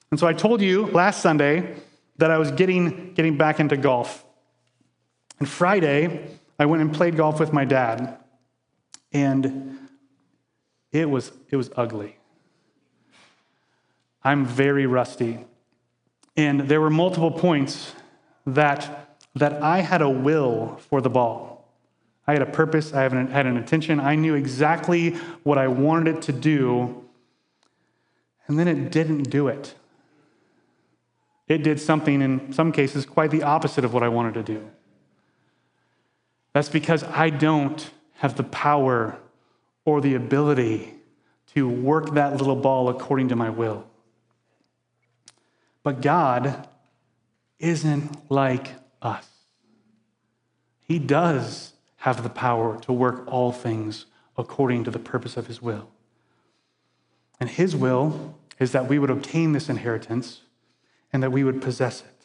And 0.10 0.20
so 0.20 0.26
I 0.26 0.32
told 0.32 0.62
you 0.62 0.86
last 0.88 1.22
Sunday 1.22 1.76
that 2.16 2.32
I 2.32 2.38
was 2.38 2.52
getting, 2.52 3.14
getting 3.14 3.38
back 3.38 3.60
into 3.60 3.76
golf. 3.76 4.24
And 5.40 5.48
Friday, 5.48 6.30
I 6.58 6.66
went 6.66 6.82
and 6.82 6.94
played 6.94 7.18
golf 7.18 7.40
with 7.40 7.52
my 7.52 7.66
dad. 7.66 8.18
And 9.12 9.78
it 10.98 11.10
was, 11.10 11.32
it 11.50 11.56
was 11.56 11.70
ugly. 11.76 12.18
I'm 14.24 14.46
very 14.46 14.86
rusty. 14.86 15.46
And 16.36 16.62
there 16.62 16.82
were 16.82 16.90
multiple 16.90 17.32
points 17.32 17.94
that, 18.46 19.16
that 19.36 19.62
I 19.62 19.80
had 19.80 20.02
a 20.02 20.10
will 20.10 20.80
for 20.90 21.02
the 21.02 21.10
ball. 21.10 21.72
I 22.26 22.34
had 22.34 22.42
a 22.42 22.48
purpose, 22.48 22.94
I 22.94 23.04
had 23.04 23.14
an, 23.14 23.28
had 23.28 23.46
an 23.46 23.56
intention, 23.56 24.00
I 24.00 24.16
knew 24.16 24.36
exactly 24.36 25.12
what 25.44 25.58
I 25.58 25.68
wanted 25.68 26.18
it 26.18 26.22
to 26.24 26.34
do, 26.34 27.06
and 28.48 28.60
then 28.60 28.68
it 28.68 28.92
didn't 28.92 29.30
do 29.30 29.48
it. 29.48 29.76
It 31.48 31.64
did 31.64 31.80
something, 31.80 32.22
in 32.22 32.52
some 32.52 32.74
cases, 32.74 33.06
quite 33.06 33.32
the 33.32 33.44
opposite 33.44 33.86
of 33.86 33.94
what 33.94 34.04
I 34.04 34.10
wanted 34.10 34.34
to 34.34 34.44
do. 34.44 34.70
That's 36.52 36.68
because 36.68 37.04
I 37.04 37.30
don't 37.30 37.90
have 38.16 38.36
the 38.36 38.44
power 38.44 39.18
or 39.88 40.02
the 40.02 40.16
ability 40.16 40.94
to 41.54 41.66
work 41.66 42.14
that 42.14 42.36
little 42.36 42.58
ball 42.58 42.90
according 42.90 43.30
to 43.30 43.38
my 43.38 43.50
will. 43.50 43.88
But 45.82 46.02
God 46.02 46.68
isn't 47.58 48.30
like 48.30 48.74
us. 49.02 49.26
He 50.82 51.00
does 51.00 51.72
have 52.00 52.22
the 52.22 52.30
power 52.30 52.78
to 52.82 52.92
work 52.92 53.24
all 53.28 53.54
things 53.54 54.08
according 54.38 54.84
to 54.84 54.92
the 54.92 55.00
purpose 55.00 55.38
of 55.38 55.48
His 55.48 55.62
will. 55.62 55.88
And 57.40 57.50
His 57.50 57.74
will 57.74 58.38
is 58.60 58.74
that 58.74 58.90
we 58.90 59.00
would 59.00 59.10
obtain 59.10 59.54
this 59.54 59.70
inheritance 59.70 60.42
and 61.14 61.24
that 61.24 61.32
we 61.32 61.46
would 61.46 61.62
possess 61.62 62.02
it. 62.02 62.17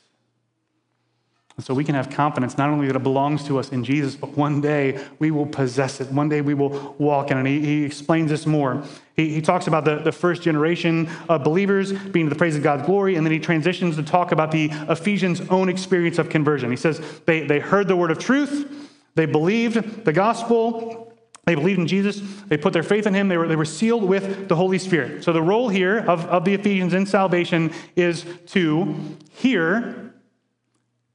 And 1.63 1.67
so 1.69 1.75
we 1.75 1.85
can 1.85 1.95
have 1.95 2.11
confidence 2.11 2.59
not 2.59 2.71
only 2.71 2.89
that 2.89 2.97
it 2.97 3.05
belongs 3.05 3.45
to 3.45 3.57
us 3.57 3.69
in 3.69 3.85
Jesus, 3.85 4.17
but 4.17 4.31
one 4.31 4.61
day 4.61 5.01
we 5.21 5.31
will 5.31 5.47
possess 5.47 6.01
it. 6.01 6.11
One 6.11 6.29
day 6.29 6.41
we 6.41 6.55
will 6.55 6.97
walk 6.99 7.31
in 7.31 7.37
it. 7.37 7.41
And 7.43 7.49
he, 7.49 7.61
he 7.61 7.85
explains 7.85 8.31
this 8.31 8.47
more. 8.47 8.83
He, 9.15 9.33
he 9.33 9.41
talks 9.41 9.69
about 9.69 9.85
the, 9.85 9.99
the 9.99 10.11
first 10.11 10.43
generation 10.43 11.09
of 11.29 11.45
believers 11.45 11.93
being 11.93 12.27
to 12.27 12.31
the 12.31 12.35
praise 12.35 12.57
of 12.57 12.65
God's 12.65 12.85
glory, 12.85 13.15
and 13.15 13.25
then 13.25 13.33
he 13.33 13.39
transitions 13.39 13.95
to 13.95 14.03
talk 14.03 14.33
about 14.33 14.51
the 14.51 14.71
Ephesians' 14.89 15.41
own 15.51 15.69
experience 15.69 16.19
of 16.19 16.29
conversion. 16.29 16.69
He 16.69 16.77
says 16.77 17.01
they, 17.27 17.47
they 17.47 17.61
heard 17.61 17.87
the 17.87 17.95
word 17.95 18.11
of 18.11 18.19
truth, 18.19 18.69
they 19.15 19.27
believed 19.27 20.05
the 20.05 20.13
gospel, 20.13 21.15
they 21.45 21.55
believed 21.55 21.79
in 21.79 21.87
Jesus. 21.87 22.21
They 22.49 22.57
put 22.57 22.73
their 22.73 22.83
faith 22.83 23.07
in 23.07 23.15
him. 23.15 23.29
They 23.29 23.37
were, 23.37 23.47
they 23.47 23.57
were 23.57 23.65
sealed 23.65 24.03
with 24.03 24.49
the 24.49 24.57
Holy 24.57 24.79
Spirit. 24.79 25.23
So, 25.23 25.33
the 25.33 25.43
role 25.43 25.69
here 25.69 25.99
of, 25.99 26.25
of 26.27 26.45
the 26.45 26.55
Ephesians 26.55 26.95
in 26.95 27.07
salvation 27.07 27.73
is 27.97 28.25
to 28.49 28.97
hear 29.31 30.12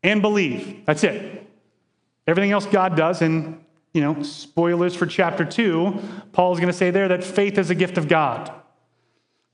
and 0.03 0.21
believe. 0.21 0.85
That's 0.85 1.03
it. 1.03 1.47
Everything 2.27 2.51
else 2.51 2.65
God 2.65 2.95
does, 2.95 3.21
and, 3.21 3.63
you 3.93 4.01
know, 4.01 4.21
spoilers 4.21 4.95
for 4.95 5.05
chapter 5.05 5.45
two, 5.45 5.99
Paul 6.33 6.53
is 6.53 6.59
going 6.59 6.71
to 6.71 6.77
say 6.77 6.91
there 6.91 7.07
that 7.07 7.23
faith 7.23 7.57
is 7.57 7.69
a 7.69 7.75
gift 7.75 7.97
of 7.97 8.07
God. 8.07 8.51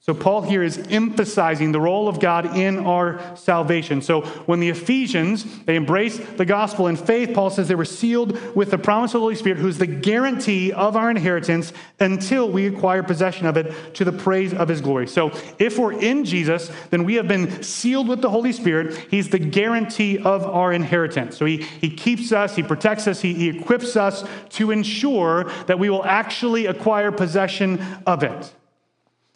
So, 0.05 0.13
Paul 0.13 0.41
here 0.41 0.63
is 0.63 0.85
emphasizing 0.89 1.71
the 1.71 1.79
role 1.79 2.09
of 2.09 2.19
God 2.19 2.57
in 2.57 2.77
our 2.79 3.21
salvation. 3.37 4.01
So, 4.01 4.23
when 4.47 4.59
the 4.59 4.67
Ephesians, 4.67 5.45
they 5.63 5.77
embraced 5.77 6.35
the 6.35 6.43
gospel 6.43 6.87
in 6.87 6.97
faith, 6.97 7.33
Paul 7.33 7.49
says 7.49 7.69
they 7.69 7.75
were 7.75 7.85
sealed 7.85 8.37
with 8.53 8.71
the 8.71 8.77
promise 8.77 9.11
of 9.11 9.13
the 9.13 9.19
Holy 9.21 9.35
Spirit, 9.35 9.59
who's 9.59 9.77
the 9.77 9.87
guarantee 9.87 10.73
of 10.73 10.97
our 10.97 11.09
inheritance 11.09 11.71
until 12.01 12.49
we 12.49 12.67
acquire 12.67 13.01
possession 13.01 13.45
of 13.45 13.55
it 13.55 13.95
to 13.95 14.03
the 14.03 14.11
praise 14.11 14.53
of 14.53 14.67
his 14.67 14.81
glory. 14.81 15.07
So, 15.07 15.31
if 15.57 15.79
we're 15.79 15.93
in 15.93 16.25
Jesus, 16.25 16.69
then 16.89 17.05
we 17.05 17.15
have 17.15 17.29
been 17.29 17.63
sealed 17.63 18.09
with 18.09 18.21
the 18.21 18.29
Holy 18.29 18.51
Spirit. 18.51 19.07
He's 19.09 19.29
the 19.29 19.39
guarantee 19.39 20.17
of 20.17 20.43
our 20.43 20.73
inheritance. 20.73 21.37
So, 21.37 21.45
he, 21.45 21.63
he 21.79 21.89
keeps 21.89 22.33
us, 22.33 22.57
he 22.57 22.63
protects 22.63 23.07
us, 23.07 23.21
he, 23.21 23.33
he 23.33 23.47
equips 23.47 23.95
us 23.95 24.25
to 24.49 24.71
ensure 24.71 25.45
that 25.67 25.79
we 25.79 25.89
will 25.89 26.03
actually 26.03 26.65
acquire 26.65 27.09
possession 27.13 27.81
of 28.05 28.23
it. 28.23 28.53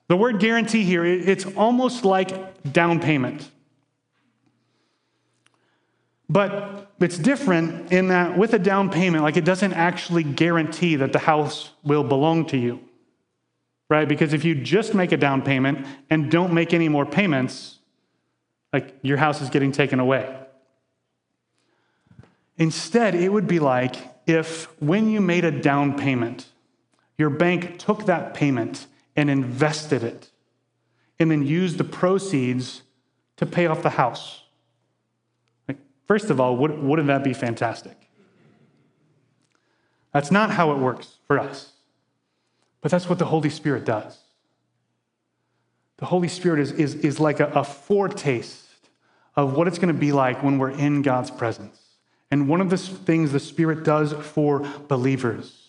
The 0.08 0.16
word 0.16 0.40
guarantee 0.40 0.84
here, 0.84 1.06
it's 1.06 1.46
almost 1.46 2.06
like 2.06 2.72
down 2.72 3.00
payment. 3.00 3.50
But 6.30 6.92
it's 7.00 7.18
different 7.18 7.92
in 7.92 8.10
that 8.10 8.38
with 8.38 8.54
a 8.54 8.60
down 8.60 8.90
payment, 8.90 9.24
like 9.24 9.38
it 9.38 9.46
doesn't 9.46 9.74
actually 9.74 10.24
guarantee 10.24 10.96
that 10.98 11.14
the 11.14 11.20
house 11.20 11.72
will 11.84 12.04
belong 12.04 12.46
to 12.48 12.58
you, 12.58 12.80
right? 13.90 14.08
Because 14.08 14.34
if 14.34 14.44
you 14.44 14.56
just 14.56 14.94
make 14.94 15.12
a 15.12 15.18
down 15.18 15.42
payment 15.42 15.86
and 16.10 16.30
don't 16.30 16.54
make 16.54 16.74
any 16.74 16.90
more 16.90 17.06
payments, 17.06 17.80
like 18.74 18.96
your 19.02 19.18
house 19.18 19.42
is 19.42 19.50
getting 19.50 19.72
taken 19.72 20.00
away. 20.00 20.38
Instead, 22.58 23.16
it 23.16 23.32
would 23.32 23.48
be 23.48 23.60
like 23.60 23.96
if 24.26 24.66
when 24.82 25.10
you 25.10 25.22
made 25.22 25.46
a 25.46 25.52
down 25.52 25.98
payment, 25.98 26.48
your 27.18 27.30
bank 27.30 27.78
took 27.78 28.06
that 28.06 28.34
payment 28.34 28.88
and 29.18 29.30
invested 29.30 30.04
it 30.04 30.30
and 31.20 31.32
then 31.32 31.46
used 31.46 31.80
the 31.80 31.84
proceeds 31.84 32.84
to 33.38 33.46
pay 33.46 33.66
off 33.66 33.82
the 33.82 33.90
house. 33.90 34.44
Like, 35.68 35.78
first 36.08 36.30
of 36.30 36.40
all, 36.40 36.56
wouldn't 36.56 37.08
that 37.08 37.24
be 37.24 37.34
fantastic? 37.34 37.98
That's 40.14 40.32
not 40.32 40.52
how 40.52 40.72
it 40.72 40.78
works 40.78 41.16
for 41.26 41.40
us, 41.40 41.74
but 42.82 42.92
that's 42.92 43.10
what 43.10 43.20
the 43.20 43.26
Holy 43.26 43.50
Spirit 43.50 43.84
does. 43.84 44.20
The 45.98 46.06
Holy 46.06 46.28
Spirit 46.28 46.60
is, 46.60 46.72
is, 46.74 46.96
is 46.96 47.20
like 47.20 47.40
a, 47.40 47.48
a 47.48 47.64
foretaste 47.64 48.66
of 49.36 49.56
what 49.56 49.68
it's 49.68 49.80
going 49.80 49.94
to 49.94 50.00
be 50.00 50.12
like 50.12 50.44
when 50.44 50.60
we're 50.60 50.72
in 50.72 51.02
God's 51.02 51.32
presence. 51.32 51.82
And 52.30 52.48
one 52.48 52.62
of 52.62 52.70
the 52.70 52.78
things 52.78 53.32
the 53.32 53.40
Spirit 53.40 53.84
does 53.84 54.14
for 54.14 54.60
believers 54.88 55.67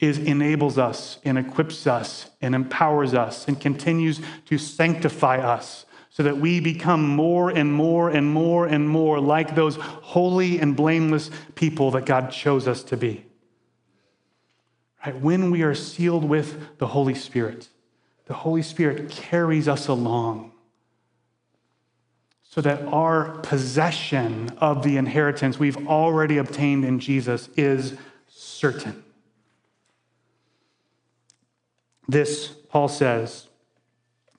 is 0.00 0.18
enables 0.18 0.76
us 0.76 1.18
and 1.24 1.38
equips 1.38 1.86
us 1.86 2.30
and 2.40 2.54
empowers 2.54 3.14
us 3.14 3.46
and 3.46 3.60
continues 3.60 4.20
to 4.46 4.58
sanctify 4.58 5.38
us 5.38 5.86
so 6.10 6.22
that 6.22 6.38
we 6.38 6.60
become 6.60 7.08
more 7.08 7.50
and 7.50 7.72
more 7.72 8.10
and 8.10 8.32
more 8.32 8.66
and 8.66 8.88
more 8.88 9.20
like 9.20 9.54
those 9.54 9.76
holy 9.76 10.58
and 10.60 10.76
blameless 10.76 11.30
people 11.54 11.90
that 11.92 12.06
God 12.06 12.30
chose 12.30 12.68
us 12.68 12.82
to 12.84 12.96
be. 12.96 13.24
Right? 15.04 15.18
When 15.20 15.50
we 15.50 15.62
are 15.62 15.74
sealed 15.74 16.24
with 16.24 16.78
the 16.78 16.86
Holy 16.88 17.14
Spirit, 17.14 17.68
the 18.26 18.34
Holy 18.34 18.62
Spirit 18.62 19.10
carries 19.10 19.68
us 19.68 19.88
along 19.88 20.52
so 22.42 22.60
that 22.60 22.82
our 22.86 23.38
possession 23.38 24.50
of 24.58 24.84
the 24.84 24.96
inheritance 24.96 25.58
we've 25.58 25.88
already 25.88 26.38
obtained 26.38 26.84
in 26.84 27.00
Jesus 27.00 27.48
is 27.56 27.96
certain. 28.28 29.03
This, 32.08 32.48
Paul 32.48 32.88
says, 32.88 33.48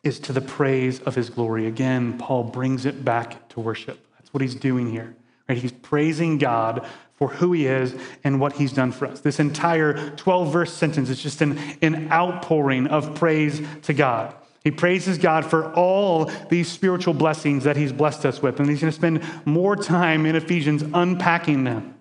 is 0.03 0.19
to 0.19 0.33
the 0.33 0.41
praise 0.41 0.99
of 1.01 1.15
his 1.15 1.29
glory. 1.29 1.65
Again, 1.65 2.17
Paul 2.17 2.43
brings 2.43 2.85
it 2.85 3.03
back 3.03 3.49
to 3.49 3.59
worship. 3.59 4.05
That's 4.17 4.33
what 4.33 4.41
he's 4.41 4.55
doing 4.55 4.91
here. 4.91 5.15
Right? 5.49 5.57
He's 5.57 5.71
praising 5.71 6.37
God 6.37 6.85
for 7.13 7.29
who 7.29 7.53
he 7.53 7.65
is 7.65 7.95
and 8.23 8.39
what 8.39 8.53
he's 8.53 8.73
done 8.73 8.91
for 8.91 9.07
us. 9.07 9.21
This 9.21 9.39
entire 9.39 10.11
12 10.11 10.51
verse 10.51 10.73
sentence 10.73 11.09
is 11.09 11.21
just 11.21 11.41
an, 11.41 11.57
an 11.81 12.11
outpouring 12.11 12.87
of 12.87 13.15
praise 13.15 13.61
to 13.83 13.93
God. 13.93 14.35
He 14.65 14.71
praises 14.71 15.19
God 15.19 15.45
for 15.45 15.71
all 15.73 16.25
these 16.49 16.67
spiritual 16.67 17.13
blessings 17.13 17.65
that 17.65 17.77
He's 17.77 17.93
blessed 17.93 18.25
us 18.25 18.41
with. 18.41 18.59
And 18.59 18.67
He's 18.67 18.81
going 18.81 18.91
to 18.91 18.97
spend 18.97 19.23
more 19.45 19.75
time 19.75 20.25
in 20.25 20.35
Ephesians 20.35 20.83
unpacking 20.91 21.65
them. 21.65 21.93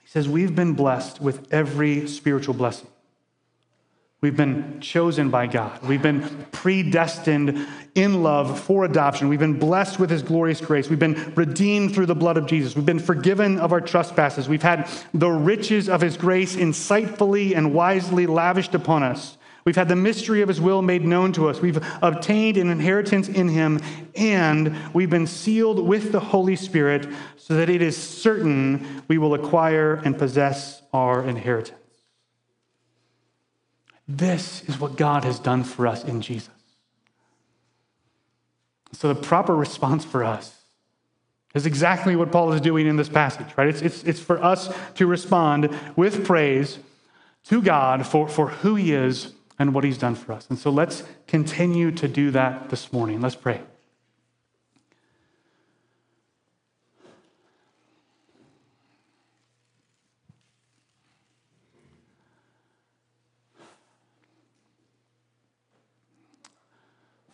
He 0.00 0.08
says, 0.08 0.30
We've 0.30 0.56
been 0.56 0.72
blessed 0.72 1.20
with 1.20 1.52
every 1.52 2.08
spiritual 2.08 2.54
blessing. 2.54 2.88
We've 4.22 4.36
been 4.36 4.80
chosen 4.80 5.30
by 5.30 5.46
God. 5.46 5.82
We've 5.82 6.02
been 6.02 6.46
predestined 6.52 7.66
in 7.94 8.22
love 8.22 8.60
for 8.60 8.84
adoption. 8.84 9.28
We've 9.28 9.38
been 9.38 9.58
blessed 9.58 9.98
with 9.98 10.10
His 10.10 10.22
glorious 10.22 10.60
grace. 10.60 10.90
We've 10.90 10.98
been 10.98 11.32
redeemed 11.34 11.94
through 11.94 12.04
the 12.06 12.14
blood 12.14 12.36
of 12.36 12.46
Jesus. 12.46 12.76
We've 12.76 12.84
been 12.84 12.98
forgiven 12.98 13.58
of 13.58 13.72
our 13.72 13.80
trespasses. 13.80 14.46
We've 14.46 14.62
had 14.62 14.90
the 15.14 15.30
riches 15.30 15.88
of 15.88 16.02
His 16.02 16.18
grace 16.18 16.54
insightfully 16.54 17.56
and 17.56 17.72
wisely 17.72 18.26
lavished 18.26 18.74
upon 18.74 19.02
us. 19.02 19.38
We've 19.64 19.76
had 19.76 19.88
the 19.88 19.96
mystery 19.96 20.42
of 20.42 20.48
his 20.48 20.60
will 20.60 20.80
made 20.80 21.04
known 21.04 21.32
to 21.34 21.48
us. 21.48 21.60
We've 21.60 21.84
obtained 22.00 22.56
an 22.56 22.70
inheritance 22.70 23.28
in 23.28 23.48
him, 23.48 23.80
and 24.16 24.74
we've 24.94 25.10
been 25.10 25.26
sealed 25.26 25.86
with 25.86 26.12
the 26.12 26.20
Holy 26.20 26.56
Spirit 26.56 27.06
so 27.36 27.54
that 27.54 27.68
it 27.68 27.82
is 27.82 27.94
certain 27.94 29.02
we 29.06 29.18
will 29.18 29.34
acquire 29.34 29.96
and 29.96 30.18
possess 30.18 30.80
our 30.94 31.22
inheritance. 31.24 31.79
This 34.12 34.64
is 34.64 34.80
what 34.80 34.96
God 34.96 35.22
has 35.22 35.38
done 35.38 35.62
for 35.62 35.86
us 35.86 36.02
in 36.02 36.20
Jesus. 36.20 36.50
So, 38.92 39.06
the 39.06 39.14
proper 39.14 39.54
response 39.54 40.04
for 40.04 40.24
us 40.24 40.62
is 41.54 41.64
exactly 41.64 42.16
what 42.16 42.32
Paul 42.32 42.52
is 42.52 42.60
doing 42.60 42.88
in 42.88 42.96
this 42.96 43.08
passage, 43.08 43.46
right? 43.56 43.68
It's, 43.68 43.82
it's, 43.82 44.02
it's 44.02 44.18
for 44.18 44.42
us 44.42 44.74
to 44.94 45.06
respond 45.06 45.70
with 45.94 46.24
praise 46.24 46.80
to 47.44 47.62
God 47.62 48.04
for, 48.04 48.28
for 48.28 48.48
who 48.48 48.74
he 48.74 48.92
is 48.92 49.32
and 49.60 49.72
what 49.72 49.84
he's 49.84 49.98
done 49.98 50.16
for 50.16 50.32
us. 50.32 50.44
And 50.50 50.58
so 50.58 50.70
let's 50.70 51.04
continue 51.28 51.92
to 51.92 52.08
do 52.08 52.32
that 52.32 52.68
this 52.68 52.92
morning. 52.92 53.20
Let's 53.20 53.36
pray. 53.36 53.60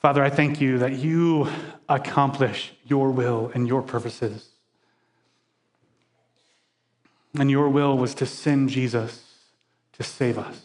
Father, 0.07 0.23
I 0.23 0.31
thank 0.31 0.61
you 0.61 0.79
that 0.79 0.93
you 0.93 1.49
accomplish 1.89 2.73
your 2.85 3.11
will 3.11 3.51
and 3.53 3.67
your 3.67 3.83
purposes. 3.83 4.51
And 7.37 7.51
your 7.51 7.69
will 7.69 7.99
was 7.99 8.15
to 8.15 8.25
send 8.25 8.69
Jesus 8.69 9.25
to 9.95 10.05
save 10.05 10.39
us. 10.39 10.63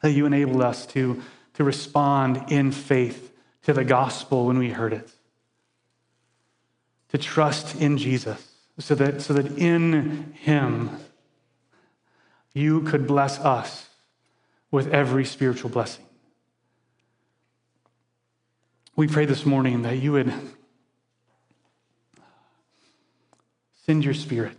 that 0.00 0.10
you 0.10 0.26
enabled 0.26 0.62
us 0.62 0.84
to, 0.86 1.22
to 1.54 1.62
respond 1.62 2.50
in 2.50 2.72
faith 2.72 3.32
to 3.62 3.72
the 3.72 3.84
gospel 3.84 4.46
when 4.46 4.58
we 4.58 4.70
heard 4.70 4.92
it, 4.92 5.12
to 7.10 7.18
trust 7.18 7.80
in 7.80 7.98
Jesus, 7.98 8.50
so 8.80 8.96
that, 8.96 9.22
so 9.22 9.32
that 9.32 9.56
in 9.58 10.32
him 10.32 10.90
you 12.52 12.80
could 12.80 13.06
bless 13.06 13.38
us 13.38 13.89
with 14.70 14.88
every 14.88 15.24
spiritual 15.24 15.70
blessing. 15.70 16.04
We 18.96 19.08
pray 19.08 19.24
this 19.24 19.46
morning 19.46 19.82
that 19.82 19.96
you 19.96 20.12
would 20.12 20.32
send 23.86 24.04
your 24.04 24.14
spirit 24.14 24.58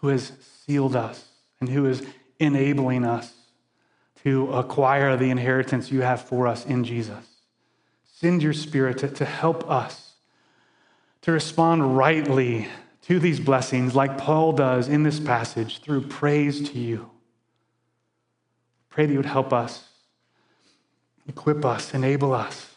who 0.00 0.08
has 0.08 0.32
sealed 0.66 0.94
us 0.94 1.24
and 1.60 1.68
who 1.68 1.86
is 1.86 2.06
enabling 2.38 3.04
us 3.04 3.32
to 4.22 4.52
acquire 4.52 5.16
the 5.16 5.30
inheritance 5.30 5.90
you 5.90 6.02
have 6.02 6.20
for 6.20 6.46
us 6.46 6.66
in 6.66 6.84
Jesus. 6.84 7.24
Send 8.12 8.42
your 8.42 8.52
spirit 8.52 8.98
to, 8.98 9.08
to 9.08 9.24
help 9.24 9.68
us 9.70 10.12
to 11.22 11.32
respond 11.32 11.96
rightly 11.96 12.68
to 13.06 13.18
these 13.18 13.38
blessings, 13.38 13.94
like 13.94 14.16
Paul 14.16 14.52
does 14.52 14.88
in 14.88 15.02
this 15.02 15.20
passage, 15.20 15.80
through 15.80 16.02
praise 16.02 16.70
to 16.70 16.78
you. 16.78 17.10
Pray 18.88 19.06
that 19.06 19.12
you 19.12 19.18
would 19.18 19.26
help 19.26 19.52
us, 19.52 19.88
equip 21.28 21.64
us, 21.64 21.92
enable 21.92 22.32
us, 22.32 22.74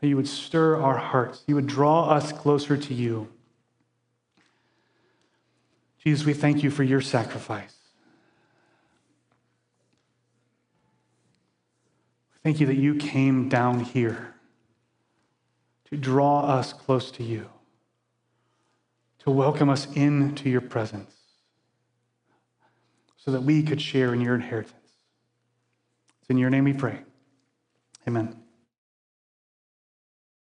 that 0.00 0.08
you 0.08 0.16
would 0.16 0.28
stir 0.28 0.80
our 0.80 0.96
hearts, 0.96 1.42
you 1.46 1.54
would 1.54 1.66
draw 1.66 2.08
us 2.08 2.32
closer 2.32 2.76
to 2.76 2.94
you. 2.94 3.28
Jesus, 5.98 6.24
we 6.24 6.34
thank 6.34 6.62
you 6.62 6.70
for 6.70 6.82
your 6.82 7.00
sacrifice. 7.00 7.76
Thank 12.42 12.60
you 12.60 12.66
that 12.66 12.76
you 12.76 12.94
came 12.94 13.48
down 13.48 13.80
here 13.80 14.34
to 15.90 15.96
draw 15.96 16.40
us 16.40 16.72
close 16.74 17.10
to 17.12 17.22
you, 17.22 17.48
to 19.24 19.30
welcome 19.30 19.68
us 19.70 19.86
into 19.94 20.48
your 20.48 20.60
presence, 20.60 21.14
so 23.16 23.30
that 23.30 23.42
we 23.42 23.62
could 23.62 23.80
share 23.80 24.12
in 24.12 24.20
your 24.20 24.34
inheritance. 24.34 24.74
It's 26.20 26.30
in 26.30 26.38
your 26.38 26.50
name 26.50 26.64
we 26.64 26.74
pray. 26.74 27.00
Amen. 28.06 28.43